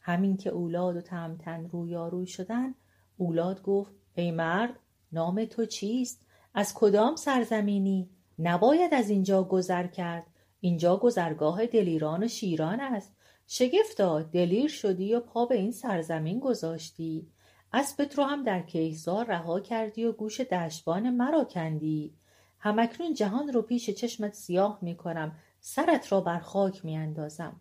همین 0.00 0.36
که 0.36 0.50
اولاد 0.50 0.96
و 0.96 1.00
تمتن 1.00 1.68
رویاروی 1.68 2.26
شدن 2.26 2.74
اولاد 3.16 3.62
گفت 3.62 3.92
ای 4.14 4.30
مرد 4.30 4.78
نام 5.12 5.44
تو 5.44 5.66
چیست؟ 5.66 6.26
از 6.54 6.74
کدام 6.74 7.16
سرزمینی؟ 7.16 8.10
نباید 8.38 8.94
از 8.94 9.10
اینجا 9.10 9.44
گذر 9.44 9.86
کرد. 9.86 10.26
اینجا 10.60 10.96
گذرگاه 10.96 11.66
دلیران 11.66 12.24
و 12.24 12.28
شیران 12.28 12.80
است. 12.80 13.16
شگفتا 13.46 14.22
دلیر 14.22 14.68
شدی 14.68 15.14
و 15.14 15.20
پا 15.20 15.46
به 15.46 15.54
این 15.54 15.72
سرزمین 15.72 16.38
گذاشتی؟ 16.40 17.28
اسبت 17.72 18.18
رو 18.18 18.24
هم 18.24 18.42
در 18.42 18.62
کیهزار 18.62 19.26
رها 19.26 19.60
کردی 19.60 20.04
و 20.04 20.12
گوش 20.12 20.40
دشبان 20.40 21.10
مرا 21.10 21.44
کندی. 21.44 22.14
همکنون 22.58 23.14
جهان 23.14 23.52
رو 23.52 23.62
پیش 23.62 23.90
چشمت 23.90 24.34
سیاه 24.34 24.78
می 24.82 24.96
کنم 24.96 25.36
سرت 25.60 26.12
را 26.12 26.20
بر 26.20 26.38
خاک 26.38 26.84
می 26.84 26.96
اندازم. 26.96 27.60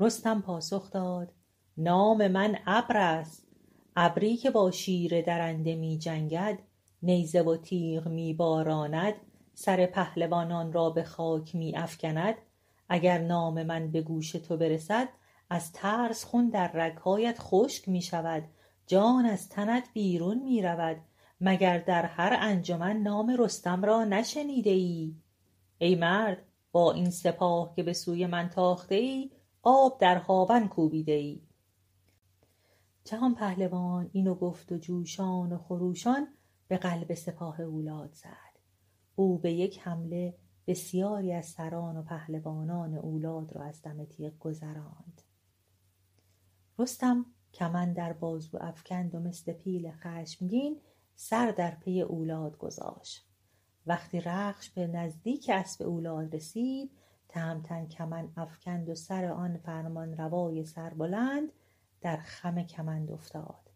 رستم 0.00 0.40
پاسخ 0.40 0.90
داد 0.90 1.32
نام 1.76 2.28
من 2.28 2.58
ابر 2.66 2.96
است. 2.96 3.46
ابری 3.96 4.36
که 4.36 4.50
با 4.50 4.70
شیر 4.70 5.20
درنده 5.22 5.74
می 5.74 5.98
جنگد 5.98 6.58
نیزه 7.02 7.42
و 7.42 7.56
تیغ 7.56 8.08
می 8.08 8.34
باراند 8.34 9.14
سر 9.54 9.86
پهلوانان 9.86 10.72
را 10.72 10.90
به 10.90 11.02
خاک 11.02 11.54
می 11.54 11.76
افکند 11.76 12.34
اگر 12.88 13.18
نام 13.18 13.62
من 13.62 13.90
به 13.90 14.02
گوش 14.02 14.32
تو 14.32 14.56
برسد 14.56 15.08
از 15.50 15.72
ترس 15.72 16.24
خون 16.24 16.48
در 16.48 16.72
رگهایت 16.72 17.36
خشک 17.38 17.88
می 17.88 18.02
شود. 18.02 18.44
جان 18.86 19.26
از 19.26 19.48
تنت 19.48 19.88
بیرون 19.92 20.42
می 20.42 20.62
رود. 20.62 20.96
مگر 21.40 21.78
در 21.78 22.04
هر 22.04 22.36
انجمن 22.40 22.96
نام 22.96 23.36
رستم 23.38 23.84
را 23.84 24.04
نشنیده 24.04 24.70
ای؟ 24.70 25.14
ای 25.78 25.94
مرد 25.94 26.42
با 26.72 26.92
این 26.92 27.10
سپاه 27.10 27.74
که 27.76 27.82
به 27.82 27.92
سوی 27.92 28.26
من 28.26 28.48
تاخته 28.48 28.94
ای 28.94 29.30
آب 29.62 30.00
در 30.00 30.16
هاون 30.16 30.68
کوبیده 30.68 31.12
ای. 31.12 31.42
جهان 33.04 33.34
پهلوان 33.34 34.10
اینو 34.12 34.34
گفت 34.34 34.72
و 34.72 34.78
جوشان 34.78 35.52
و 35.52 35.58
خروشان 35.58 36.28
به 36.68 36.76
قلب 36.76 37.14
سپاه 37.14 37.60
اولاد 37.60 38.12
زد. 38.12 38.58
او 39.16 39.38
به 39.38 39.52
یک 39.52 39.78
حمله 39.78 40.34
بسیاری 40.68 41.32
از 41.32 41.46
سران 41.46 41.96
و 41.96 42.02
پهلوانان 42.02 42.94
اولاد 42.94 43.56
را 43.56 43.64
از 43.64 43.82
دم 43.82 44.04
تیغ 44.04 44.38
گذراند. 44.38 45.22
رستم 46.78 47.26
کمن 47.54 47.92
در 47.92 48.12
بازو 48.12 48.58
افکند 48.60 49.14
و 49.14 49.20
مثل 49.20 49.52
پیل 49.52 49.90
خشمگین 49.90 50.80
سر 51.14 51.50
در 51.50 51.70
پی 51.70 52.02
اولاد 52.02 52.58
گذاشت. 52.58 53.28
وقتی 53.86 54.20
رخش 54.20 54.70
به 54.70 54.86
نزدیک 54.86 55.50
اسب 55.54 55.82
اولاد 55.82 56.34
رسید 56.34 56.90
تهمتن 57.28 57.86
کمن 57.86 58.28
افکند 58.36 58.88
و 58.88 58.94
سر 58.94 59.24
آن 59.24 59.56
فرمان 59.56 60.16
روای 60.16 60.64
سربلند 60.64 61.52
در 62.00 62.16
خم 62.16 62.62
کمند 62.62 63.10
افتاد. 63.10 63.68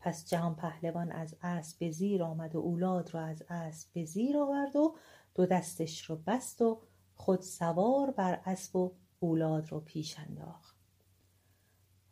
پس 0.00 0.28
جهان 0.28 0.54
پهلوان 0.54 1.12
از 1.12 1.36
اسب 1.42 1.78
به 1.78 1.90
زیر 1.90 2.22
آمد 2.22 2.54
و 2.54 2.58
اولاد 2.58 3.14
را 3.14 3.20
از 3.20 3.42
اسب 3.48 3.88
به 3.92 4.04
زیر 4.04 4.38
آورد 4.38 4.76
و 4.76 4.94
دو 5.34 5.46
دستش 5.46 6.04
رو 6.04 6.16
بست 6.26 6.62
و 6.62 6.80
خود 7.14 7.40
سوار 7.40 8.10
بر 8.10 8.40
اسب 8.44 8.76
و 8.76 8.92
اولاد 9.20 9.68
رو 9.68 9.80
پیش 9.80 10.18
انداخت. 10.18 10.76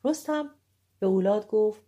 رستم 0.05 0.51
به 0.99 1.07
اولاد 1.07 1.49
گفت 1.49 1.83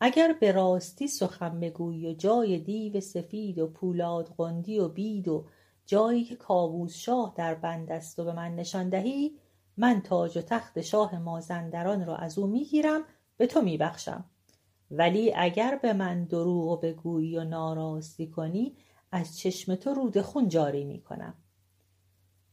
اگر 0.00 0.36
به 0.40 0.52
راستی 0.52 1.08
سخن 1.08 1.60
بگویی 1.60 2.06
و 2.06 2.14
جای 2.14 2.58
دیو 2.58 3.00
سفید 3.00 3.58
و 3.58 3.66
پولاد 3.66 4.34
قندی 4.36 4.78
و 4.78 4.88
بید 4.88 5.28
و 5.28 5.44
جایی 5.86 6.24
که 6.24 6.36
کاووس 6.36 6.94
شاه 6.94 7.34
در 7.36 7.54
بند 7.54 7.92
است 7.92 8.18
و 8.18 8.24
به 8.24 8.32
من 8.32 8.56
نشان 8.56 8.88
دهی 8.88 9.38
من 9.76 10.00
تاج 10.00 10.38
و 10.38 10.40
تخت 10.40 10.80
شاه 10.80 11.18
مازندران 11.18 12.06
را 12.06 12.16
از 12.16 12.38
او 12.38 12.46
می‌گیرم 12.46 13.04
به 13.36 13.46
تو 13.46 13.62
میبخشم. 13.62 14.24
ولی 14.90 15.34
اگر 15.34 15.78
به 15.82 15.92
من 15.92 16.24
دروغ 16.24 16.80
بگویی 16.80 17.36
و 17.36 17.44
ناراستی 17.44 18.26
کنی 18.26 18.76
از 19.14 19.38
چشم 19.38 19.74
تو 19.74 19.94
رود 19.94 20.20
خون 20.20 20.48
جاری 20.48 20.84
می‌کنم. 20.84 21.34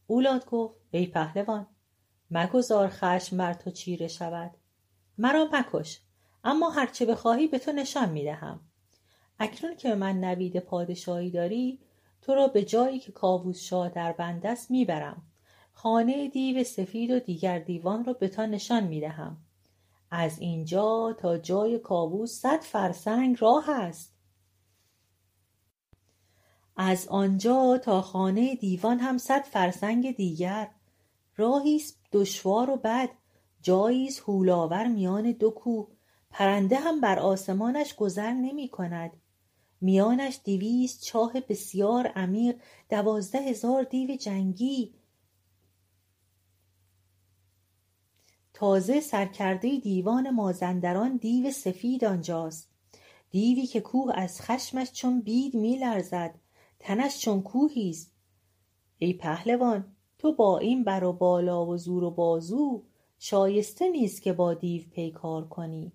اولاد 0.08 0.46
گفت 0.46 0.76
ای 0.92 1.06
پهلوان 1.06 1.68
مگذار 2.32 2.90
خشم 2.90 3.38
بر 3.38 3.54
تو 3.54 3.72
چیره 3.72 4.08
شود. 4.08 4.52
مرا 5.18 5.50
مکش 5.54 6.02
اما 6.44 6.70
هرچه 6.70 7.06
بخواهی 7.06 7.48
به 7.48 7.60
تو 7.60 7.72
نشان 7.72 8.10
می‌دهم. 8.10 8.60
اکنون 9.40 9.76
که 9.76 9.96
من 9.96 10.20
نوید 10.20 10.60
پادشاهی 10.60 11.32
داری 11.32 11.80
تو 12.22 12.34
را 12.34 12.48
به 12.48 12.64
جایی 12.64 13.00
که 13.00 13.12
کاووس 13.12 13.62
شاه 13.62 13.90
در 13.90 14.12
بند 14.12 14.46
است 14.46 14.72
می‌برم. 14.72 15.24
خانه 15.74 16.28
دیو 16.28 16.64
سفید 16.64 17.12
و 17.12 17.20
دیگر 17.20 17.60
دیوان 17.60 18.06
را 18.06 18.14
به 18.14 18.28
تا 18.28 18.46
نشان 18.46 18.84
می‌دهم. 18.84 19.38
از 20.12 20.40
اینجا 20.40 21.16
تا 21.20 21.38
جای 21.38 21.80
کاووس 21.80 22.32
صد 22.32 22.62
فرسنگ 22.62 23.38
راه 23.40 23.70
است. 23.70 24.11
از 26.76 27.08
آنجا 27.08 27.78
تا 27.78 28.02
خانه 28.02 28.56
دیوان 28.56 29.00
هم 29.00 29.18
صد 29.18 29.42
فرسنگ 29.42 30.16
دیگر. 30.16 30.70
راهی 31.38 31.84
دشوار 32.12 32.70
و 32.70 32.78
بد 32.78 33.10
جایی 33.62 34.08
است 34.08 34.20
هولاور 34.20 34.88
میان 34.88 35.32
دو 35.32 35.50
کوه. 35.50 35.88
پرنده 36.30 36.80
هم 36.80 37.02
بر 37.02 37.20
آسمانش 37.20 37.96
گذر 37.96 38.32
نمی 38.32 38.70
کند. 38.70 39.12
میانش 39.82 40.40
دویست 40.46 41.04
چاه 41.04 41.34
بسیار 41.50 42.08
عمیق 42.08 42.62
دوازده 42.90 43.40
هزار 43.40 43.84
دیو 43.84 44.16
جنگی. 44.16 44.94
تازه 48.54 49.00
سرکرده 49.00 49.80
دیوان 49.80 50.30
مازندران 50.30 51.18
دیو 51.18 51.52
سفید 51.52 52.06
آنجاست. 52.06 52.70
دیوی 53.32 53.66
که 53.66 53.82
کوه 53.82 54.12
از 54.16 54.42
خشمش 54.42 54.92
چون 54.92 55.22
بید 55.22 55.56
میلرزد 55.56 56.36
تنش 56.82 57.20
چون 57.20 57.42
کوهی 57.42 57.90
است. 57.90 58.12
ای 58.98 59.14
پهلوان 59.14 59.96
تو 60.20 60.34
با 60.34 60.58
این 60.60 60.84
بر 60.84 61.04
و 61.04 61.14
بالا 61.14 61.66
و 61.66 61.78
زور 61.78 62.04
و 62.04 62.12
بازو 62.12 62.84
شایسته 63.20 63.90
نیست 63.90 64.22
که 64.22 64.34
با 64.34 64.54
دیو 64.54 64.84
پیکار 64.92 65.48
کنی. 65.48 65.92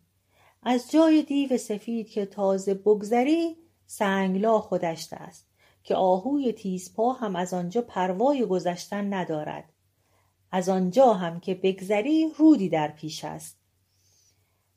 از 0.63 0.91
جای 0.91 1.23
دیو 1.23 1.59
سفید 1.59 2.09
که 2.09 2.27
تازه 2.27 2.75
بگذری 2.75 3.57
سنگلا 3.87 4.61
خودش 4.61 5.09
است 5.13 5.47
که 5.83 5.95
آهوی 5.95 6.53
تیزپا 6.53 7.13
هم 7.13 7.37
از 7.37 7.55
آنجا 7.55 7.83
پروای 7.83 8.47
گذشتن 8.47 9.15
ندارد. 9.15 9.73
از 10.51 10.69
آنجا 10.69 11.15
هم 11.15 11.41
که 11.41 11.55
بگذری 11.55 12.31
رودی 12.39 12.69
در 12.69 12.89
پیش 12.89 13.25
است. 13.25 13.59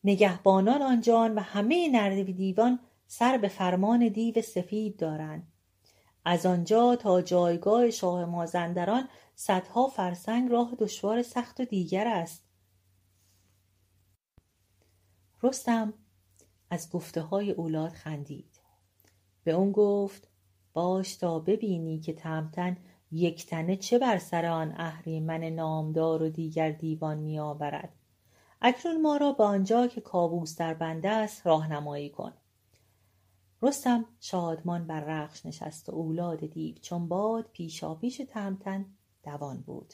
نگهبانان 0.04 0.82
آنجان 0.82 1.36
و 1.36 1.39
همه 1.39 1.89
نرد 1.89 2.36
دیوان 2.36 2.80
سر 3.08 3.38
به 3.38 3.48
فرمان 3.48 4.08
دیو 4.08 4.41
سفید 4.41 4.98
دارند. 4.98 5.48
از 6.30 6.46
آنجا 6.46 6.96
تا 6.96 7.22
جایگاه 7.22 7.92
شاه 7.92 8.26
مازندران 8.26 9.10
صدها 9.36 9.88
فرسنگ 9.88 10.52
راه 10.52 10.76
دشوار 10.80 11.22
سخت 11.22 11.60
و 11.60 11.65
دیگر 11.65 12.08
است. 12.08 12.44
رستم 15.44 15.94
از 16.70 16.89
گفته 16.92 17.22
های 17.22 17.52
اولاد 17.52 17.92
خندید. 17.92 18.62
به 19.44 19.52
اون 19.52 19.72
گفت 19.72 20.28
باش 20.74 21.15
تا 21.15 21.39
ببینی 21.39 22.00
که 22.00 22.13
تمتن 22.13 22.78
یک 23.12 23.46
تنه 23.46 23.76
چه 23.76 24.00
بر 24.00 24.18
سر 24.18 24.46
آن 24.46 24.74
اهریمن 24.78 25.44
نامدار 25.44 26.24
و 26.24 26.30
دیگر 26.30 26.72
دیوان 26.72 27.18
می 27.18 27.39
آورد 27.39 27.94
اکنون 28.62 29.02
ما 29.02 29.18
را 29.18 29.32
به 29.32 29.44
آنجا 29.44 29.88
که 29.88 30.02
کابوس 30.02 30.58
در 30.58 30.74
بنده 30.74 31.10
است 31.10 31.48
راهنمایی 31.48 32.10
کن. 32.10 32.34
رستم 33.62 34.06
شادمان 34.19 34.88
بر 34.88 35.00
رخش 35.00 35.45
نشست 35.45 35.89
و 35.89 35.95
اولاد 35.95 36.45
دیو 36.45 36.76
چون 36.76 37.08
باد 37.08 37.50
پیشاپیش 37.54 38.22
تهمتن 38.30 38.86
دوان 39.24 39.62
بود. 39.62 39.93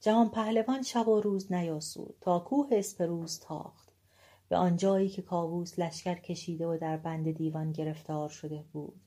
جهان 0.00 0.28
پهلوان 0.28 0.82
شب 0.82 1.08
و 1.08 1.20
روز 1.20 1.52
نیاسود 1.52 2.16
تا 2.20 2.38
کوه 2.38 2.68
اسپروز 2.72 3.40
تاخت. 3.40 3.92
به 4.48 4.56
آنجایی 4.56 5.08
که 5.08 5.22
کاووس 5.22 5.78
لشکر 5.78 6.14
کشیده 6.14 6.66
و 6.66 6.78
در 6.80 6.96
بند 6.96 7.30
دیوان 7.30 7.72
گرفتار 7.72 8.28
شده 8.28 8.64
بود. 8.72 9.00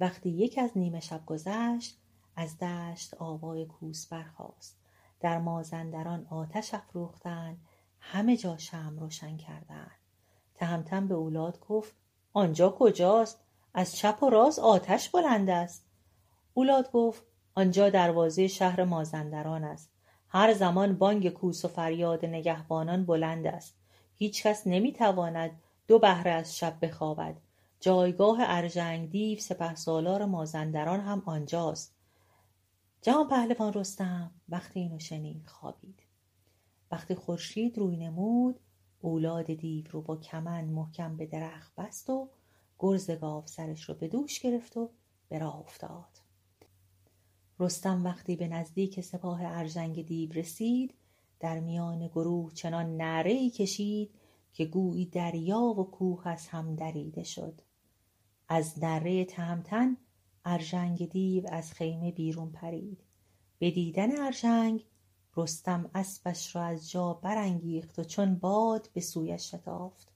وقتی 0.00 0.30
یک 0.30 0.58
از 0.58 0.70
نیمه 0.76 1.00
شب 1.00 1.26
گذشت 1.26 1.98
از 2.36 2.58
دشت 2.58 3.14
آوای 3.14 3.66
کوس 3.66 4.06
برخاست. 4.06 4.78
در 5.20 5.38
مازندران 5.38 6.26
آتش 6.30 6.74
افروختند 6.74 7.60
همه 8.00 8.36
جا 8.36 8.56
شم 8.56 8.96
روشن 9.00 9.36
کردند. 9.36 9.98
تهمتن 10.54 11.08
به 11.08 11.14
اولاد 11.14 11.60
گفت 11.60 12.01
آنجا 12.32 12.70
کجاست؟ 12.70 13.38
از 13.74 13.96
چپ 13.96 14.22
و 14.22 14.30
راست 14.30 14.58
آتش 14.58 15.08
بلند 15.08 15.50
است. 15.50 15.84
اولاد 16.54 16.92
گفت 16.92 17.22
آنجا 17.54 17.90
دروازه 17.90 18.48
شهر 18.48 18.84
مازندران 18.84 19.64
است. 19.64 19.90
هر 20.28 20.52
زمان 20.52 20.98
بانگ 20.98 21.28
کوس 21.28 21.64
و 21.64 21.68
فریاد 21.68 22.24
نگهبانان 22.24 23.04
بلند 23.04 23.46
است. 23.46 23.76
هیچکس 24.14 24.66
نمی‌تواند 24.66 25.50
دو 25.86 25.98
بهره 25.98 26.30
از 26.30 26.58
شب 26.58 26.76
بخوابد. 26.82 27.36
جایگاه 27.80 28.38
ارژنگ 28.40 29.10
دیو 29.10 29.38
سپهسالار 29.38 30.24
مازندران 30.24 31.00
هم 31.00 31.22
آنجاست. 31.26 31.94
جهان 33.02 33.28
پهلوان 33.28 33.72
رستم 33.72 34.30
وقتی 34.48 34.80
اینو 34.80 34.98
شنید 34.98 35.48
خوابید. 35.48 36.02
وقتی 36.90 37.14
خورشید 37.14 37.78
روی 37.78 37.96
نمود 37.96 38.60
اولاد 39.02 39.54
دیو 39.54 39.84
رو 39.90 40.02
با 40.02 40.16
کمند 40.16 40.70
محکم 40.70 41.16
به 41.16 41.26
درخت 41.26 41.74
بست 41.74 42.10
و 42.10 42.28
گرز 42.78 43.10
گاو 43.10 43.46
سرش 43.46 43.88
رو 43.88 43.94
به 43.94 44.08
دوش 44.08 44.40
گرفت 44.40 44.76
و 44.76 44.90
به 45.28 45.38
راه 45.38 45.58
افتاد. 45.58 46.18
رستم 47.58 48.04
وقتی 48.04 48.36
به 48.36 48.48
نزدیک 48.48 49.00
سپاه 49.00 49.40
ارژنگ 49.42 50.06
دیو 50.06 50.32
رسید 50.32 50.94
در 51.40 51.60
میان 51.60 52.06
گروه 52.06 52.52
چنان 52.52 52.96
نعره 52.96 53.50
کشید 53.50 54.10
که 54.52 54.64
گویی 54.64 55.06
دریا 55.06 55.60
و 55.60 55.90
کوه 55.90 56.28
از 56.28 56.48
هم 56.48 56.74
دریده 56.74 57.22
شد. 57.22 57.60
از 58.48 58.78
نره 58.78 59.24
تهمتن 59.24 59.96
ارژنگ 60.44 61.08
دیو 61.08 61.44
از 61.48 61.72
خیمه 61.72 62.12
بیرون 62.12 62.52
پرید. 62.52 63.04
به 63.58 63.70
دیدن 63.70 64.20
ارژنگ 64.20 64.84
رستم 65.36 65.90
اسبش 65.94 66.56
را 66.56 66.62
از 66.62 66.90
جا 66.90 67.12
برانگیخت 67.12 67.98
و 67.98 68.04
چون 68.04 68.34
باد 68.34 68.88
به 68.92 69.00
سویش 69.00 69.54
شتافت. 69.54 70.12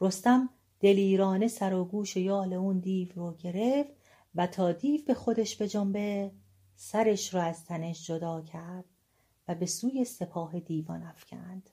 رستم 0.00 0.48
دلیرانه 0.80 1.48
سر 1.48 1.74
و 1.74 1.84
گوش 1.84 2.16
یال 2.16 2.52
اون 2.52 2.78
دیو 2.78 3.08
رو 3.14 3.32
گرفت 3.32 3.90
و 4.34 4.46
تا 4.46 4.72
دیو 4.72 5.00
به 5.06 5.14
خودش 5.14 5.62
بجنبه 5.62 6.32
سرش 6.76 7.34
را 7.34 7.42
از 7.42 7.64
تنش 7.64 8.06
جدا 8.06 8.40
کرد 8.40 8.84
و 9.48 9.54
به 9.54 9.66
سوی 9.66 10.04
سپاه 10.04 10.60
دیوان 10.60 11.02
افکند. 11.02 11.70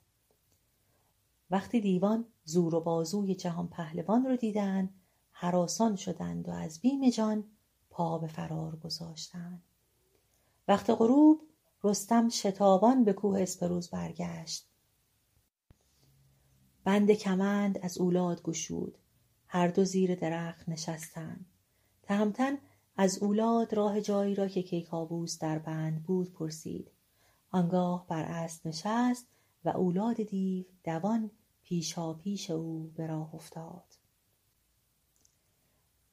وقتی 1.52 1.82
دیوان 1.82 2.26
زور 2.44 2.76
و 2.76 2.82
بازوی 2.82 3.36
جهان 3.36 3.68
پهلوان 3.68 4.26
رو 4.26 4.36
دیدند 4.36 4.94
حراسان 5.32 5.96
شدند 5.96 6.50
و 6.50 6.52
از 6.52 6.82
بیم 6.82 7.10
جان 7.10 7.44
پا 7.90 8.18
به 8.18 8.28
فرار 8.28 8.76
گذاشتند. 8.76 9.64
وقت 10.68 10.90
غروب 10.90 11.42
رستم 11.84 12.30
شتابان 12.30 13.04
به 13.04 13.14
کوه 13.14 13.42
اسپروز 13.42 13.90
برگشت. 13.90 14.68
بند 16.84 17.12
کمند 17.12 17.80
از 17.82 17.98
اولاد 17.98 18.44
گشود. 18.44 18.98
هر 19.48 19.68
دو 19.68 19.86
زیر 19.86 20.16
درخت 20.16 20.70
نشستند. 20.70 21.46
تهمتن 22.04 22.58
از 22.98 23.18
اولاد 23.24 23.74
راه 23.74 24.02
جایی 24.02 24.36
را 24.36 24.48
که 24.48 24.64
کیکاووس 24.64 25.40
در 25.40 25.60
بند 25.60 26.04
بود 26.04 26.34
پرسید. 26.34 26.92
آنگاه 27.52 28.08
بر 28.08 28.24
اسب 28.24 28.68
نشست 28.68 29.28
و 29.66 29.70
اولاد 29.70 30.24
دیو 30.24 30.66
دوان 30.84 31.32
پیشاپیش 31.64 32.52
او 32.52 32.92
به 32.96 33.08
راه 33.08 33.36
افتاد. 33.36 33.94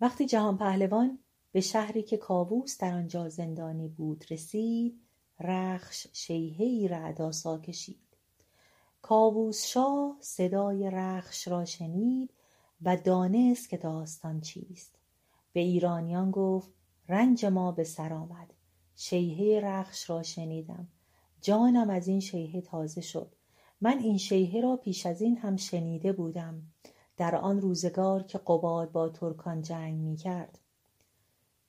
وقتی 0.00 0.26
جهان 0.26 0.58
پهلوان 0.58 1.18
به 1.52 1.60
شهری 1.60 2.02
که 2.02 2.16
کاووس 2.16 2.78
در 2.78 2.94
آنجا 2.94 3.28
زندانی 3.28 3.88
بود 3.88 4.24
رسید 4.30 5.03
رخش 5.40 6.06
شیههای 6.12 6.88
رعدآسا 6.88 7.58
کشید. 7.58 8.16
کاووس 9.02 9.66
شاه 9.66 10.16
صدای 10.20 10.90
رخش 10.90 11.48
را 11.48 11.64
شنید 11.64 12.30
و 12.82 12.96
دانست 12.96 13.68
که 13.68 13.76
داستان 13.76 14.40
چیست. 14.40 14.94
به 15.52 15.60
ایرانیان 15.60 16.30
گفت 16.30 16.70
رنج 17.08 17.46
ما 17.46 17.72
به 17.72 17.84
سر 17.84 18.12
آمد. 18.12 18.54
شیهه 18.96 19.60
رخش 19.64 20.10
را 20.10 20.22
شنیدم. 20.22 20.88
جانم 21.40 21.90
از 21.90 22.08
این 22.08 22.20
شیهه 22.20 22.60
تازه 22.60 23.00
شد. 23.00 23.34
من 23.80 23.98
این 23.98 24.18
شیهه 24.18 24.60
را 24.60 24.76
پیش 24.76 25.06
از 25.06 25.22
این 25.22 25.36
هم 25.36 25.56
شنیده 25.56 26.12
بودم. 26.12 26.62
در 27.16 27.36
آن 27.36 27.60
روزگار 27.60 28.22
که 28.22 28.38
قباد 28.38 28.92
با 28.92 29.08
ترکان 29.08 29.62
جنگ 29.62 29.94
می 30.00 30.16
کرد 30.16 30.58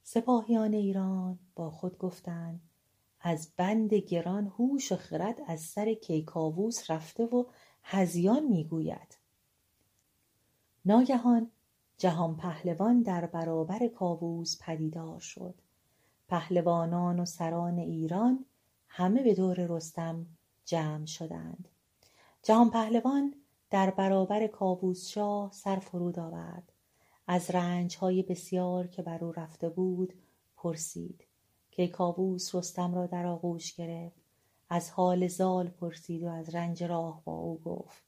سپاهیان 0.03 0.73
ایران 0.73 1.39
با 1.55 1.71
خود 1.71 1.97
گفتند 1.97 2.61
از 3.27 3.51
بند 3.57 3.93
گران 3.93 4.47
هوش 4.47 4.91
و 4.91 4.95
خرد 4.95 5.41
از 5.47 5.61
سر 5.61 5.93
کیکاووس 5.93 6.91
رفته 6.91 7.25
و 7.25 7.45
هزیان 7.83 8.43
می‌گوید. 8.43 9.17
ناگهان 10.85 11.51
جهان 11.97 12.37
پهلوان 12.37 13.01
در 13.01 13.25
برابر 13.25 13.87
کاووس 13.87 14.57
پدیدار 14.61 15.19
شد. 15.19 15.55
پهلوانان 16.27 17.19
و 17.19 17.25
سران 17.25 17.79
ایران 17.79 18.45
همه 18.87 19.23
به 19.23 19.33
دور 19.33 19.55
رستم 19.55 20.25
جمع 20.65 21.05
شدند. 21.05 21.67
جهان 22.43 22.69
پهلوان 22.69 23.33
در 23.69 23.89
برابر 23.89 24.47
کاووس 24.47 25.07
شاه 25.07 25.51
سر 25.51 25.79
فرود 25.79 26.19
آورد. 26.19 26.71
از 27.27 27.51
رنجهای 27.51 28.23
بسیار 28.23 28.87
که 28.87 29.01
بر 29.01 29.23
او 29.23 29.31
رفته 29.31 29.69
بود 29.69 30.13
پرسید. 30.57 31.24
کیکاووس 31.75 32.55
رستم 32.55 32.95
را 32.95 33.05
در 33.05 33.25
آغوش 33.25 33.73
گرفت. 33.73 34.15
از 34.69 34.91
حال 34.91 35.27
زال 35.27 35.67
پرسید 35.67 36.23
و 36.23 36.27
از 36.27 36.55
رنج 36.55 36.83
راه 36.83 37.21
با 37.25 37.33
او 37.33 37.59
گفت. 37.65 38.03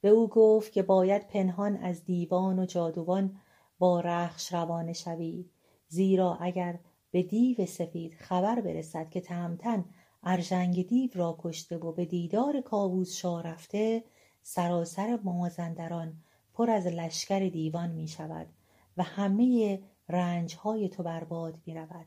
به 0.00 0.08
او 0.08 0.28
گفت 0.28 0.72
که 0.72 0.82
باید 0.82 1.28
پنهان 1.28 1.76
از 1.76 2.04
دیوان 2.04 2.58
و 2.58 2.66
جادوان 2.66 3.40
با 3.78 4.00
رخش 4.00 4.52
روانه 4.52 4.92
شوی 4.92 5.44
زیرا 5.88 6.34
اگر 6.40 6.78
به 7.10 7.22
دیو 7.22 7.66
سفید 7.66 8.14
خبر 8.14 8.60
برسد 8.60 9.10
که 9.10 9.20
تهمتن 9.20 9.84
ارژنگ 10.22 10.88
دیو 10.88 11.10
را 11.14 11.36
کشته 11.38 11.78
و 11.78 11.92
به 11.92 12.04
دیدار 12.04 12.60
کاووس 12.60 13.16
شاه 13.16 13.42
رفته 13.42 14.04
سراسر 14.42 15.18
مازندران 15.24 16.16
پر 16.54 16.70
از 16.70 16.86
لشکر 16.86 17.48
دیوان 17.48 17.90
می 17.90 18.08
شود 18.08 18.46
و 18.96 19.02
همه 19.02 19.80
رنجهای 20.08 20.88
تو 20.88 21.02
برباد 21.02 21.58
می 21.66 21.74
رود 21.74 22.06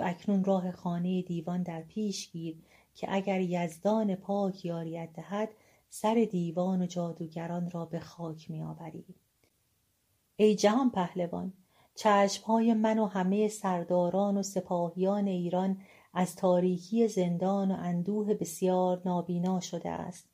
تو 0.00 0.06
اکنون 0.06 0.44
راه 0.44 0.72
خانه 0.72 1.22
دیوان 1.22 1.62
در 1.62 1.82
پیش 1.82 2.30
گیر 2.30 2.56
که 2.94 3.06
اگر 3.10 3.40
یزدان 3.40 4.14
پاک 4.14 4.64
یاریت 4.64 5.08
دهد 5.14 5.48
سر 5.88 6.26
دیوان 6.30 6.82
و 6.82 6.86
جادوگران 6.86 7.70
را 7.70 7.84
به 7.84 8.00
خاک 8.00 8.50
می 8.50 8.62
آوری. 8.62 9.04
ای 10.36 10.54
جهان 10.54 10.90
پهلوان 10.90 11.52
چشمهای 11.94 12.74
من 12.74 12.98
و 12.98 13.06
همه 13.06 13.48
سرداران 13.48 14.36
و 14.36 14.42
سپاهیان 14.42 15.26
ایران 15.26 15.80
از 16.14 16.36
تاریکی 16.36 17.08
زندان 17.08 17.70
و 17.70 17.74
اندوه 17.74 18.34
بسیار 18.34 19.02
نابینا 19.04 19.60
شده 19.60 19.90
است 19.90 20.29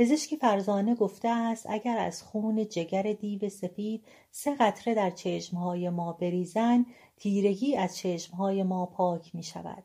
پزشک 0.00 0.36
فرزانه 0.36 0.94
گفته 0.94 1.28
است 1.28 1.66
اگر 1.68 1.98
از 1.98 2.22
خون 2.22 2.68
جگر 2.68 3.12
دیو 3.12 3.48
سفید 3.48 4.04
سه 4.30 4.54
قطره 4.54 4.94
در 4.94 5.10
چشمهای 5.10 5.90
ما 5.90 6.12
بریزن 6.12 6.86
تیرگی 7.16 7.76
از 7.76 7.96
چشمهای 7.96 8.62
ما 8.62 8.86
پاک 8.86 9.34
می 9.34 9.42
شود 9.42 9.82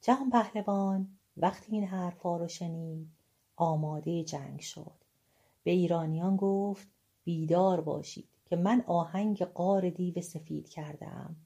جهان 0.00 0.30
پهلوان 0.30 1.08
وقتی 1.36 1.72
این 1.72 1.84
حرفا 1.84 2.36
رو 2.36 2.48
شنید 2.48 3.08
آماده 3.56 4.24
جنگ 4.24 4.60
شد. 4.60 4.92
به 5.64 5.70
ایرانیان 5.70 6.36
گفت 6.36 6.88
بیدار 7.24 7.80
باشید 7.80 8.28
که 8.44 8.56
من 8.56 8.84
آهنگ 8.86 9.42
قار 9.42 9.90
دیو 9.90 10.20
سفید 10.20 10.68
کردم. 10.68 11.36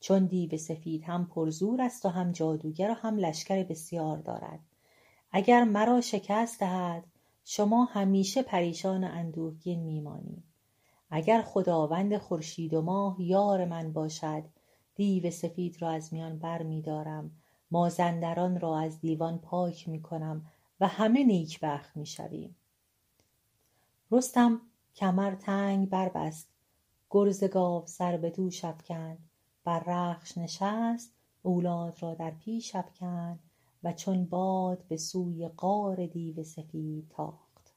چون 0.00 0.26
دیو 0.26 0.56
سفید 0.56 1.04
هم 1.04 1.26
پرزور 1.26 1.82
است 1.82 2.06
و 2.06 2.08
هم 2.08 2.32
جادوگر 2.32 2.90
و 2.90 2.94
هم 2.94 3.16
لشکر 3.16 3.62
بسیار 3.62 4.18
دارد. 4.18 4.60
اگر 5.32 5.64
مرا 5.64 6.00
شکست 6.00 6.60
دهد 6.60 7.04
شما 7.44 7.84
همیشه 7.84 8.42
پریشان 8.42 9.04
اندوهگین 9.04 9.80
میمانید 9.80 10.44
اگر 11.10 11.42
خداوند 11.42 12.18
خورشید 12.18 12.74
و 12.74 12.82
ماه 12.82 13.16
یار 13.22 13.64
من 13.64 13.92
باشد 13.92 14.44
دیو 14.94 15.30
سفید 15.30 15.82
را 15.82 15.90
از 15.90 16.12
میان 16.12 16.38
بر 16.38 16.62
می 16.62 16.82
دارم 16.82 17.30
مازندران 17.70 18.60
را 18.60 18.78
از 18.78 19.00
دیوان 19.00 19.38
پاک 19.38 19.88
می 19.88 20.02
کنم 20.02 20.46
و 20.80 20.86
همه 20.86 21.24
نیکبخت 21.24 21.96
می 21.96 22.06
شویم. 22.06 22.56
رستم 24.10 24.60
کمر 24.94 25.34
تنگ 25.34 25.88
بربست. 25.88 26.48
گرز 27.10 27.44
گاو 27.44 27.86
سر 27.86 28.16
به 28.16 28.30
دوش 28.30 28.64
افکند. 28.64 29.18
بر 29.64 29.82
رخش 29.86 30.38
نشست. 30.38 31.14
اولاد 31.42 32.02
را 32.02 32.14
در 32.14 32.30
پیش 32.30 32.76
افکند. 32.76 33.49
و 33.84 33.92
چون 33.92 34.24
باد 34.24 34.84
به 34.88 34.96
سوی 34.96 35.48
غار 35.48 36.06
دیو 36.06 36.42
سفید 36.42 37.08
تاخت. 37.08 37.74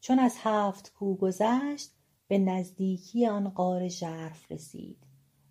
چون 0.00 0.18
از 0.18 0.34
هفت 0.38 0.92
کو 0.92 1.14
گذشت 1.14 1.90
به 2.28 2.38
نزدیکی 2.38 3.26
آن 3.26 3.48
غار 3.48 3.88
ژرف 3.88 4.52
رسید. 4.52 4.96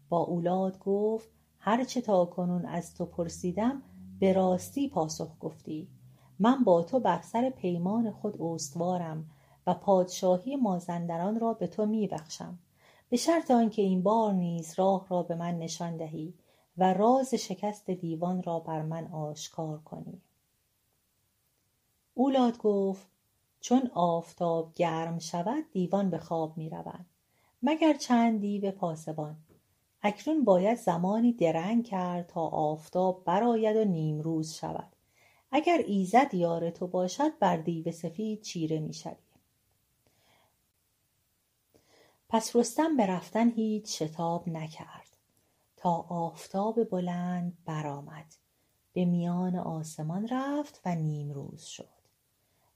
با 0.09 0.19
اولاد 0.19 0.79
گفت 0.79 1.29
هرچه 1.59 2.01
تاکنون 2.01 2.65
از 2.65 2.95
تو 2.95 3.05
پرسیدم 3.05 3.81
به 4.19 4.33
راستی 4.33 4.89
پاسخ 4.89 5.31
گفتی. 5.39 5.87
من 6.39 6.63
با 6.63 6.83
تو 6.83 6.99
بر 6.99 7.21
سر 7.21 7.49
پیمان 7.49 8.11
خود 8.11 8.41
استوارم 8.41 9.29
و 9.67 9.73
پادشاهی 9.73 10.55
مازندران 10.55 11.39
را 11.39 11.53
به 11.53 11.67
تو 11.67 11.85
میبخشم. 11.85 12.59
به 13.09 13.17
شرط 13.17 13.51
آنکه 13.51 13.81
این 13.81 14.03
بار 14.03 14.33
نیز 14.33 14.73
راه 14.77 15.07
را 15.09 15.23
به 15.23 15.35
من 15.35 15.59
نشان 15.59 15.97
دهی. 15.97 16.33
و 16.77 16.93
راز 16.93 17.33
شکست 17.33 17.89
دیوان 17.89 18.43
را 18.43 18.59
بر 18.59 18.81
من 18.81 19.07
آشکار 19.07 19.79
کنی. 19.79 20.21
اولاد 22.13 22.57
گفت 22.57 23.07
چون 23.59 23.91
آفتاب 23.93 24.73
گرم 24.75 25.19
شود 25.19 25.71
دیوان 25.71 26.09
به 26.09 26.17
خواب 26.17 26.57
می 26.57 26.69
روند 26.69 27.05
مگر 27.63 27.93
چند 27.93 28.41
دیو 28.41 28.71
پاسبان؟ 28.71 29.37
اکنون 30.03 30.43
باید 30.43 30.77
زمانی 30.77 31.33
درنگ 31.33 31.85
کرد 31.85 32.27
تا 32.27 32.41
آفتاب 32.47 33.23
برآید 33.25 33.77
و 33.77 33.85
نیمروز 33.85 34.53
شود. 34.53 34.95
اگر 35.51 35.83
ایزد 35.87 36.33
یار 36.33 36.69
تو 36.69 36.87
باشد 36.87 37.39
بر 37.39 37.57
دیو 37.57 37.91
سفید 37.91 38.41
چیره 38.41 38.79
می‌شوی 38.79 39.15
پس 42.29 42.55
رستم 42.55 42.97
به 42.97 43.05
رفتن 43.05 43.49
هیچ 43.49 44.03
شتاب 44.03 44.49
نکرد. 44.49 45.10
تا 45.81 45.95
آفتاب 46.09 46.83
بلند 46.83 47.57
برآمد. 47.65 48.35
به 48.93 49.05
میان 49.05 49.55
آسمان 49.55 50.27
رفت 50.27 50.81
و 50.85 50.95
نیمروز 50.95 51.63
شد. 51.63 51.89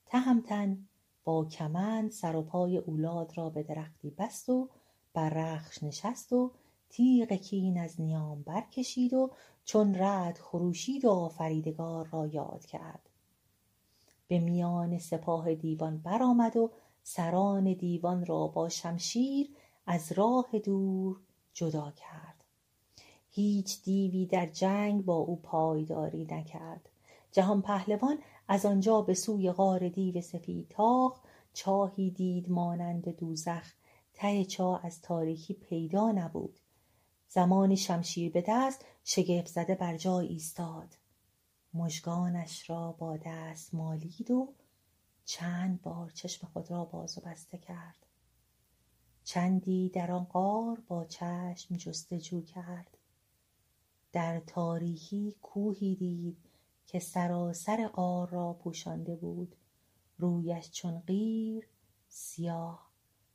تهمتن 0.06 0.88
با 1.24 1.46
کمند 1.46 2.12
سر 2.12 2.36
و 2.36 2.42
پای 2.42 2.78
اولاد 2.78 3.38
را 3.38 3.50
به 3.50 3.64
درختی 3.64 4.10
بست 4.10 4.50
و 4.50 4.70
بر 5.14 5.30
رخش 5.30 5.84
نشست 5.84 6.34
و 6.34 6.52
تیغ 6.90 7.34
کین 7.34 7.80
از 7.80 8.02
نیام 8.02 8.42
برکشید 8.42 9.14
و 9.14 9.32
چون 9.66 9.96
رعد 9.96 10.38
خروشید 10.38 11.06
و 11.06 11.10
آفریدگار 11.10 12.08
را 12.08 12.28
یاد 12.28 12.66
کرد. 12.66 13.10
به 14.28 14.40
میان 14.40 14.98
سپاه 14.98 15.56
دیوان 15.56 15.98
برآمد 15.98 16.58
و 16.58 16.72
سران 17.04 17.74
دیوان 17.74 18.26
را 18.26 18.48
با 18.48 18.70
شمشیر 18.70 19.50
از 19.86 20.12
راه 20.12 20.60
دور 20.64 21.20
جدا 21.54 21.92
کرد. 21.92 22.35
هیچ 23.36 23.84
دیوی 23.84 24.26
در 24.26 24.46
جنگ 24.46 25.06
با 25.06 25.16
او 25.16 25.36
پایداری 25.36 26.28
نکرد. 26.32 26.90
جهان 27.32 27.62
پهلوان 27.62 28.18
از 28.48 28.66
آنجا 28.66 29.02
به 29.02 29.14
سوی 29.14 29.52
غار 29.52 29.90
دیو 29.90 30.22
سفید 30.22 30.68
تاخت 30.70 31.22
چاهی 31.54 32.12
دید 32.12 32.50
مانند 32.50 33.10
دوزخ. 33.18 33.74
ته 34.14 34.46
چاه 34.46 34.86
از 34.86 35.02
تاریکی 35.02 35.54
پیدا 35.54 36.12
نبود. 36.12 36.60
زمانی 37.30 37.78
شمشیر 37.78 38.32
به 38.32 38.44
دست 38.48 38.86
شگفت 39.04 39.48
زده 39.48 39.76
بر 39.76 39.98
جای 39.98 40.28
ایستاد. 40.28 40.98
مژگانش 41.74 42.70
را 42.70 42.92
با 42.92 43.18
دست 43.18 43.74
مالید 43.74 44.32
و 44.32 44.54
چند 45.26 45.82
بار 45.82 46.10
چشم 46.10 46.48
خود 46.54 46.72
را 46.72 46.86
باز 46.86 47.18
و 47.18 47.22
بسته 47.22 47.58
کرد. 47.58 48.06
چندی 49.24 49.90
در 49.90 50.12
آن 50.12 50.24
غار 50.24 50.84
با 50.88 51.06
چشم 51.06 51.76
جستجو 51.76 52.42
کرد. 52.42 52.98
در 54.16 54.40
تاریکی 54.40 55.36
کوهی 55.42 55.96
دید 55.96 56.38
که 56.86 57.00
سراسر 57.00 57.88
غار 57.88 58.30
را 58.30 58.54
پوشانده 58.54 59.16
بود. 59.16 59.56
رویش 60.18 60.72
چون 60.72 61.00
قیر 61.00 61.68
سیاه 62.08 62.92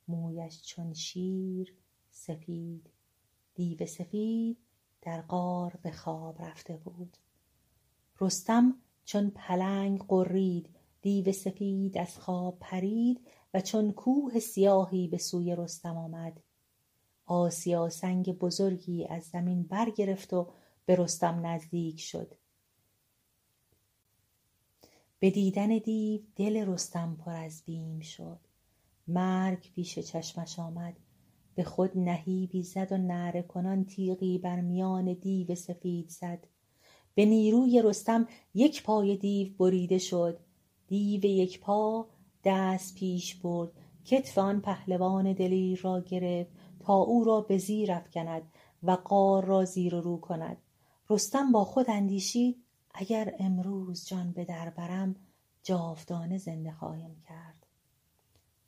مویش 0.08 0.62
چون 0.62 0.92
شیر 0.92 1.74
سفید. 2.10 2.90
دیو 3.54 3.86
سفید 3.86 4.58
در 5.02 5.22
غار 5.22 5.78
به 5.82 5.90
خواب 5.90 6.42
رفته 6.42 6.76
بود. 6.76 7.16
رستم 8.20 8.74
چون 9.04 9.30
پلنگ 9.30 10.04
غرید 10.08 10.68
دیو 11.02 11.32
سفید 11.32 11.98
از 11.98 12.18
خواب 12.18 12.56
پرید 12.60 13.20
و 13.54 13.60
چون 13.60 13.92
کوه 13.92 14.38
سیاهی 14.38 15.08
به 15.08 15.18
سوی 15.18 15.56
رستم 15.56 15.96
آمد. 15.96 16.40
آسیا 17.26 17.88
سنگ 17.88 18.38
بزرگی 18.38 19.06
از 19.06 19.22
زمین 19.24 19.62
برگرفت 19.62 20.32
و 20.32 20.52
به 20.90 20.96
رستم 20.96 21.46
نزدیک 21.46 22.00
شد. 22.00 22.34
به 25.18 25.30
دیدن 25.30 25.78
دیو 25.78 26.20
دل 26.36 26.56
رستم 26.66 27.16
پر 27.24 27.34
از 27.34 27.62
بیم 27.66 28.00
شد. 28.00 28.38
مرگ 29.08 29.72
پیش 29.74 29.98
چشمش 29.98 30.58
آمد. 30.58 30.96
به 31.54 31.64
خود 31.64 31.98
نهیبی 31.98 32.62
زد 32.62 32.92
و 32.92 32.96
نعره 32.96 33.42
کنان 33.42 33.84
تیغی 33.84 34.38
بر 34.38 34.60
میان 34.60 35.12
دیو 35.12 35.54
سفید 35.54 36.08
زد. 36.08 36.46
به 37.14 37.24
نیروی 37.24 37.82
رستم 37.82 38.28
یک 38.54 38.82
پای 38.82 39.16
دیو 39.16 39.48
بریده 39.58 39.98
شد. 39.98 40.40
دیو 40.86 41.24
یک 41.24 41.60
پا 41.60 42.08
دست 42.44 42.94
پیش 42.94 43.34
برد. 43.34 43.70
کتف 44.04 44.38
آن 44.38 44.60
پهلوان 44.60 45.32
دلیر 45.32 45.80
را 45.82 46.00
گرفت 46.00 46.50
تا 46.80 46.94
او 46.94 47.24
را 47.24 47.40
به 47.40 47.58
زیر 47.58 47.92
افکند 47.92 48.42
و 48.82 48.96
غار 48.96 49.44
را 49.44 49.64
زیر 49.64 49.94
و 49.94 50.00
رو 50.00 50.16
کند. 50.16 50.56
رستم 51.10 51.52
با 51.52 51.64
خود 51.64 51.90
اندیشید 51.90 52.64
اگر 52.94 53.34
امروز 53.38 54.06
جان 54.06 54.32
به 54.32 54.44
در 54.44 54.70
برم 54.70 55.16
جاودانه 55.62 56.38
زنده 56.38 56.72
خواهیم 56.72 57.22
کرد. 57.28 57.66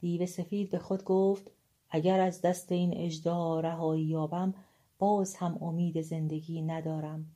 دیو 0.01 0.27
سفید 0.27 0.71
به 0.71 0.79
خود 0.79 1.05
گفت 1.05 1.51
اگر 1.91 2.21
از 2.21 2.41
دست 2.41 2.73
این 2.73 2.97
اژدها 2.97 3.61
رهایی 3.61 4.05
یابم 4.05 4.55
باز 4.99 5.37
هم 5.37 5.59
امید 5.63 6.03
زندگی 6.03 6.63
ندارم. 6.63 7.27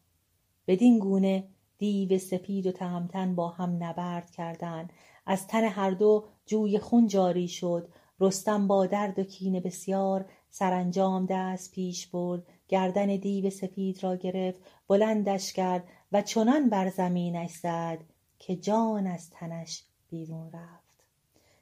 بدین 0.67 0.99
گونه 0.99 1.49
دیو 1.79 2.19
سپید 2.19 2.67
و 2.67 2.73
تهمتن 2.73 3.35
با 3.35 3.49
هم 3.49 3.85
نبرد 3.85 4.31
کردند. 4.31 4.93
از 5.27 5.47
تن 5.47 5.65
هر 5.65 5.91
دو 5.91 6.25
جوی 6.47 6.79
خون 6.79 7.07
جاری 7.07 7.49
شد. 7.49 7.89
رستم 8.21 8.67
با 8.67 8.87
درد 8.87 9.19
و 9.19 9.25
کینه 9.25 9.61
بسیار 9.61 10.31
سرانجام 10.51 11.27
دست 11.31 11.71
پیش 11.71 12.07
برد. 12.07 12.43
گردن 12.69 13.17
دیو 13.17 13.51
سپید 13.51 14.05
را 14.05 14.17
گرفت 14.17 14.61
بلندش 14.89 15.53
کرد 15.53 15.85
و 16.13 16.23
چنان 16.23 16.69
بر 16.69 16.91
زمینش 16.91 17.51
زد 17.51 17.99
که 18.39 18.57
جان 18.57 19.07
از 19.07 19.31
تنش 19.31 19.83
بیرون 20.11 20.51
رفت. 20.53 21.05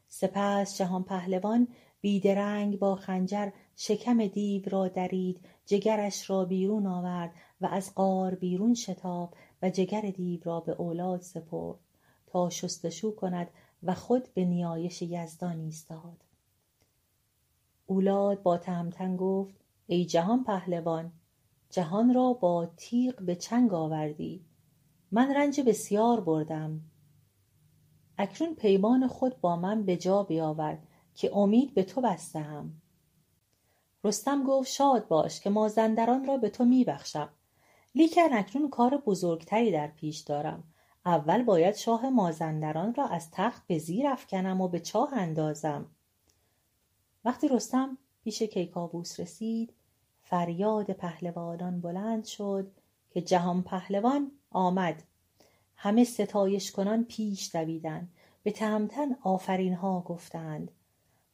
سپس 0.09 0.79
جهان 0.79 1.05
پهلوان 1.05 1.69
بیدرنگ 2.01 2.79
با 2.79 2.97
خنجر 2.97 3.51
شکم 3.77 4.27
دیو 4.27 4.63
را 4.67 4.89
درید 4.89 5.41
جگرش 5.67 6.31
را 6.31 6.45
بیرون 6.45 6.87
آورد 6.87 7.33
و 7.61 7.67
از 7.67 7.95
غار 7.95 8.35
بیرون 8.35 8.75
شتاب 8.75 9.35
و 9.63 9.71
جگر 9.71 10.01
دیو 10.01 10.41
را 10.45 10.61
به 10.61 10.73
اولاد 10.73 11.21
سپرد 11.21 11.79
تا 12.27 12.51
شستشو 12.51 13.15
کند 13.15 13.49
و 13.83 13.95
خود 13.95 14.29
به 14.35 14.45
نیایش 14.45 15.03
یزدان 15.03 15.61
ایستاد. 15.61 16.25
اولاد 17.87 18.43
با 18.43 18.59
تهمتن 18.59 19.17
گفت 19.17 19.64
ای 19.87 20.05
جهان 20.05 20.45
پهلوان 20.45 21.13
جهان 21.71 22.15
را 22.15 22.33
با 22.33 22.67
تیغ 22.77 23.23
به 23.23 23.37
چنگ 23.37 23.75
آوردی. 23.75 24.45
من 25.11 25.35
رنج 25.35 25.61
بسیار 25.61 26.21
بردم. 26.21 26.81
اکنون 28.19 28.55
پیمان 28.55 29.09
خود 29.09 29.41
با 29.41 29.57
من 29.57 29.83
به 29.83 29.97
جا 29.97 30.23
بیاور 30.23 30.79
که 31.15 31.37
امید 31.37 31.75
به 31.75 31.83
تو 31.83 32.01
بستهام 32.01 32.81
رستم 34.05 34.45
گفت 34.45 34.71
شاد 34.71 35.09
باش 35.09 35.41
که 35.41 35.51
مازندران 35.51 36.27
را 36.27 36.37
به 36.37 36.51
تو 36.51 36.65
میبخشم. 36.65 37.29
لیکن 37.95 38.33
اکنون 38.33 38.71
کار 38.71 38.97
بزرگتری 38.97 39.73
در 39.73 39.87
پیش 39.87 40.19
دارم. 40.19 40.65
اول 41.07 41.43
باید 41.43 41.77
شاه 41.77 42.11
مازندران 42.11 42.95
را 42.95 43.07
از 43.07 43.31
تخت 43.31 43.67
به 43.67 43.79
زیر 43.79 44.07
افکنم 44.07 44.61
و 44.61 44.69
به 44.69 44.81
چاه 44.81 45.15
اندازم. 45.15 45.87
وقتی 47.25 47.49
رستم 47.49 47.99
پیش 48.25 48.43
کیکاووس 48.43 49.21
رسید. 49.21 49.73
فریاد 50.23 50.91
پهلوانان 50.91 51.81
بلند 51.81 52.25
شد 52.25 52.71
که 53.11 53.21
جهان 53.23 53.63
پهلوان 53.63 54.33
آمد. 54.51 55.03
همه 55.77 56.05
ستایش 56.05 56.73
کنان 56.73 57.05
پیش 57.05 57.57
دویدند. 57.57 58.13
به 58.43 58.51
تهمتن 58.51 59.17
آفرینها 59.23 60.01
گفتند. 60.01 60.71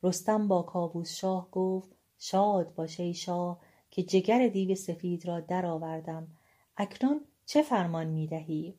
رستم 0.02 0.48
با 0.48 0.62
کاووس 0.62 1.14
شاه 1.14 1.50
گفت 1.50 1.90
شاد 2.18 2.74
باش 2.74 3.00
ای 3.00 3.14
شاه 3.14 3.60
که 3.90 4.02
جگر 4.02 4.48
دیو 4.48 4.74
سفید 4.74 5.26
را 5.26 5.40
درآوردم. 5.40 6.28
اکنون 6.76 7.20
چه 7.46 7.62
فرمان 7.62 8.06
می 8.06 8.26
دهی? 8.26 8.74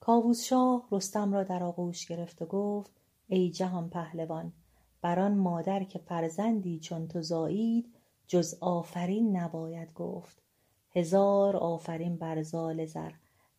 کاووس 0.00 0.44
شاه 0.44 0.88
رستم 0.92 1.32
را 1.32 1.42
در 1.42 1.62
آغوش 1.62 2.06
گرفت 2.06 2.42
و 2.42 2.46
گفت 2.46 2.90
ای 3.28 3.50
جهان 3.50 3.90
پهلوان 3.90 4.52
بر 5.02 5.20
آن 5.20 5.34
مادر 5.34 5.84
که 5.84 5.98
فرزندی 5.98 6.78
چون 6.78 7.08
تو 7.08 7.22
زایید 7.22 7.94
جز 8.26 8.54
آفرین 8.60 9.36
نباید 9.36 9.92
گفت. 9.94 10.42
هزار 10.94 11.56
آفرین 11.56 12.16
بر 12.16 12.42
زال 12.42 12.86
زر 12.86 13.10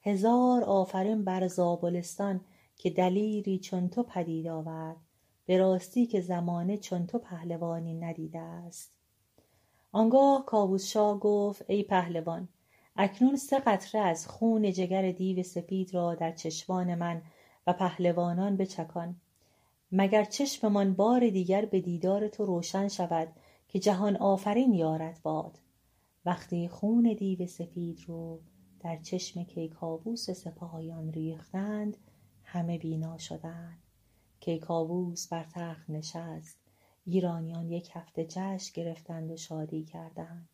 هزار 0.01 0.63
آفرین 0.63 1.23
بر 1.23 1.47
زابلستان 1.47 2.41
که 2.75 2.89
دلیری 2.89 3.59
چون 3.59 3.89
تو 3.89 4.03
پدید 4.03 4.47
آورد. 4.47 4.97
به 5.45 5.57
راستی 5.57 6.05
که 6.05 6.21
زمانه 6.21 6.77
چون 6.77 7.07
تو 7.07 7.19
پهلوانی 7.19 7.93
ندیده 7.93 8.39
است. 8.39 8.91
آنگاه 9.91 10.45
کاووس 10.45 10.85
شاه 10.85 11.19
گفت 11.19 11.65
ای 11.67 11.83
پهلوان 11.83 12.49
اکنون 12.95 13.35
سه 13.35 13.59
قطره 13.59 14.01
از 14.01 14.27
خون 14.27 14.71
جگر 14.71 15.11
دیو 15.11 15.43
سپید 15.43 15.93
را 15.93 16.15
در 16.15 16.31
چشمان 16.31 16.95
من 16.95 17.21
و 17.67 17.73
پهلوانان 17.73 18.57
بچکان. 18.57 19.15
مگر 19.91 20.23
چشممان 20.23 20.93
بار 20.93 21.29
دیگر 21.29 21.65
به 21.65 21.81
دیدار 21.81 22.27
تو 22.27 22.45
روشن 22.45 22.87
شود 22.87 23.27
که 23.67 23.79
جهان 23.79 24.17
آفرین 24.17 24.73
یارت 24.73 25.21
باد؟ 25.21 25.59
وقتی 26.25 26.67
خون 26.67 27.13
دیو 27.13 27.47
سپید 27.47 27.99
رو 28.07 28.41
در 28.79 28.97
چشم 28.97 29.43
کیکاووس 29.43 30.31
سپاهیان 30.31 31.11
ریختند 31.11 31.97
همه 32.43 32.77
بینا 32.77 33.17
شدند. 33.17 33.83
کیکاووس 34.39 35.27
بر 35.27 35.43
تخت 35.43 35.89
نشست. 35.89 36.57
ایرانیان 37.05 37.69
یک 37.69 37.89
هفته 37.93 38.25
جشن 38.25 38.71
گرفتند 38.73 39.31
و 39.31 39.37
شادی 39.37 39.83
کردند. 39.83 40.49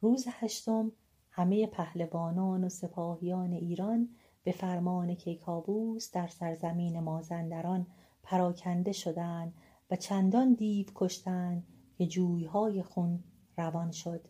روز 0.00 0.24
هشتم 0.28 0.92
همه 1.30 1.66
پهلوانان 1.66 2.64
و 2.64 2.68
سپاهیان 2.68 3.52
ایران 3.52 4.08
به 4.48 4.54
فرمان 4.54 5.14
کیکاووس 5.14 6.12
در 6.12 6.26
سرزمین 6.26 7.00
مازندران 7.00 7.86
پراکنده 8.22 8.92
شدند 8.92 9.54
و 9.90 9.96
چندان 9.96 10.54
دیو 10.54 10.86
کشتند 10.94 11.66
که 11.98 12.06
جویهای 12.06 12.82
خون 12.82 13.24
روان 13.56 13.90
شد. 13.90 14.20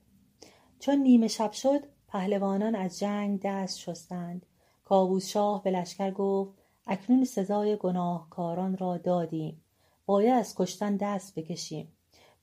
چون 0.79 0.95
نیمه 0.95 1.29
شب 1.29 1.53
شد 1.53 1.81
پهلوانان 2.09 2.75
از 2.75 2.99
جنگ 2.99 3.41
دست 3.45 3.79
شستند. 3.79 4.47
کاووس 4.85 5.29
شاه 5.29 5.63
به 5.63 5.71
لشکر 5.71 6.11
گفت 6.11 6.53
اکنون 6.87 7.25
سزای 7.25 7.77
گناهکاران 7.77 8.77
را 8.77 8.97
دادیم. 8.97 9.61
باید 10.07 10.33
از 10.33 10.55
کشتن 10.55 10.97
دست 10.97 11.35
بکشیم. 11.35 11.93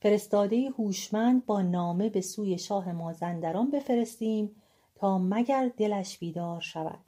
فرستاده 0.02 0.70
هوشمند 0.78 1.46
با 1.46 1.62
نامه 1.62 2.10
به 2.10 2.22
سوی 2.22 2.58
شاه 2.58 2.92
مازندران 2.92 3.72
بفرستیم 3.72 4.56
تا 4.96 5.18
مگر 5.18 5.72
دلش 5.78 6.18
بیدار 6.18 6.62
شود. 6.62 7.00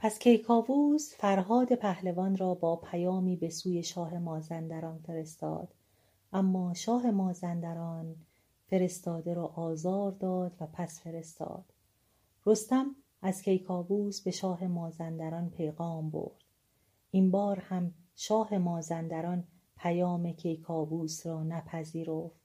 پس 0.00 0.18
کیکاووس 0.18 1.14
فرهاد 1.14 1.74
پهلوان 1.74 2.36
را 2.36 2.54
با 2.54 2.76
پیامی 2.76 3.36
به 3.36 3.50
سوی 3.50 3.82
شاه 3.82 4.18
مازندران 4.18 4.98
فرستاد. 4.98 5.68
اما 6.32 6.74
شاه 6.74 7.10
مازندران 7.10 8.16
فرستاده 8.70 9.34
را 9.34 9.46
آزار 9.46 10.12
داد 10.12 10.52
و 10.60 10.66
پس 10.66 11.00
فرستاد. 11.00 11.64
رستم 12.46 12.96
از 13.22 13.42
کیکاووس 13.42 14.20
به 14.20 14.30
شاه 14.30 14.66
مازندران 14.66 15.50
پیغام 15.50 16.10
برد. 16.10 16.44
این 17.10 17.30
بار 17.30 17.58
هم 17.58 17.94
شاه 18.16 18.58
مازندران 18.58 19.44
پیام 19.76 20.32
کیکاووس 20.32 21.26
را 21.26 21.42
نپذیرفت. 21.42 22.40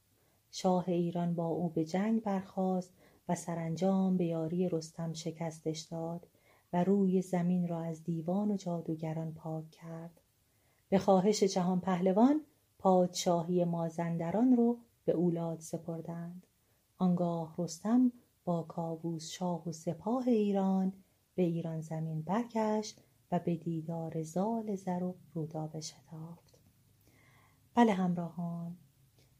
شاه 0.51 0.89
ایران 0.89 1.35
با 1.35 1.45
او 1.45 1.69
به 1.69 1.85
جنگ 1.85 2.21
برخاست 2.21 2.93
و 3.29 3.35
سرانجام 3.35 4.17
به 4.17 4.25
یاری 4.25 4.69
رستم 4.69 5.13
شکستش 5.13 5.79
داد. 5.81 6.27
و 6.73 6.83
روی 6.83 7.21
زمین 7.21 7.67
را 7.67 7.81
از 7.81 8.03
دیوان 8.03 8.51
و 8.51 8.57
جادوگران 8.57 9.33
پاک 9.33 9.69
کرد. 9.71 10.21
به 10.89 10.97
خواهش 10.99 11.43
جهان 11.43 11.79
پهلوان 11.79 12.41
پادشاهی 12.79 13.63
مازندران 13.63 14.53
رو 14.57 14.79
به 15.05 15.11
اولاد 15.11 15.59
سپردند. 15.59 16.47
آنگاه 16.97 17.55
رستم 17.57 18.11
با 18.45 18.63
کاووس 18.63 19.29
شاه 19.29 19.69
و 19.69 19.71
سپاه 19.71 20.27
ایران 20.27 20.93
به 21.35 21.43
ایران 21.43 21.81
زمین 21.81 22.21
برگشت 22.21 23.01
و 23.31 23.39
به 23.39 23.55
دیدار 23.55 24.23
زال 24.23 24.75
زر 24.75 25.03
و 25.03 25.15
رودابه 25.33 25.81
شتافت. 25.81 26.59
بله 27.75 27.93
همراهان 27.93 28.77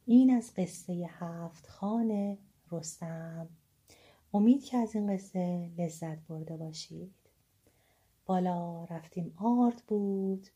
این 0.05 0.35
از 0.35 0.53
قصه 0.57 1.09
هفت 1.09 1.67
خان 1.67 2.37
رستم. 2.71 3.49
امید 4.33 4.63
که 4.63 4.77
از 4.77 4.95
این 4.95 5.13
قصه 5.13 5.71
لذت 5.77 6.27
برده 6.27 6.57
باشید. 6.57 7.22
بالا 8.25 8.83
رفتیم 8.83 9.33
آرد 9.37 9.83
بود 9.87 10.47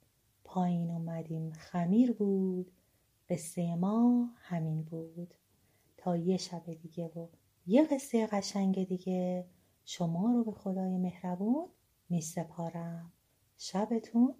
پایین 0.43 0.91
اومدیم 0.91 1.51
خمیر 1.51 2.13
بود 2.13 2.71
قصه 3.29 3.75
ما 3.75 4.29
همین 4.35 4.83
بود. 4.83 5.33
تا 5.97 6.17
یه 6.17 6.37
شب 6.37 6.73
دیگه 6.73 7.07
و 7.07 7.27
یه 7.67 7.83
قصه 7.83 8.27
قشنگ 8.27 8.87
دیگه 8.87 9.45
شما 9.85 10.31
رو 10.31 10.43
به 10.43 10.51
خدای 10.51 10.97
مهربون 10.97 11.67
می 12.09 12.21
سپارم 12.21 13.11
شبتون 13.57 14.35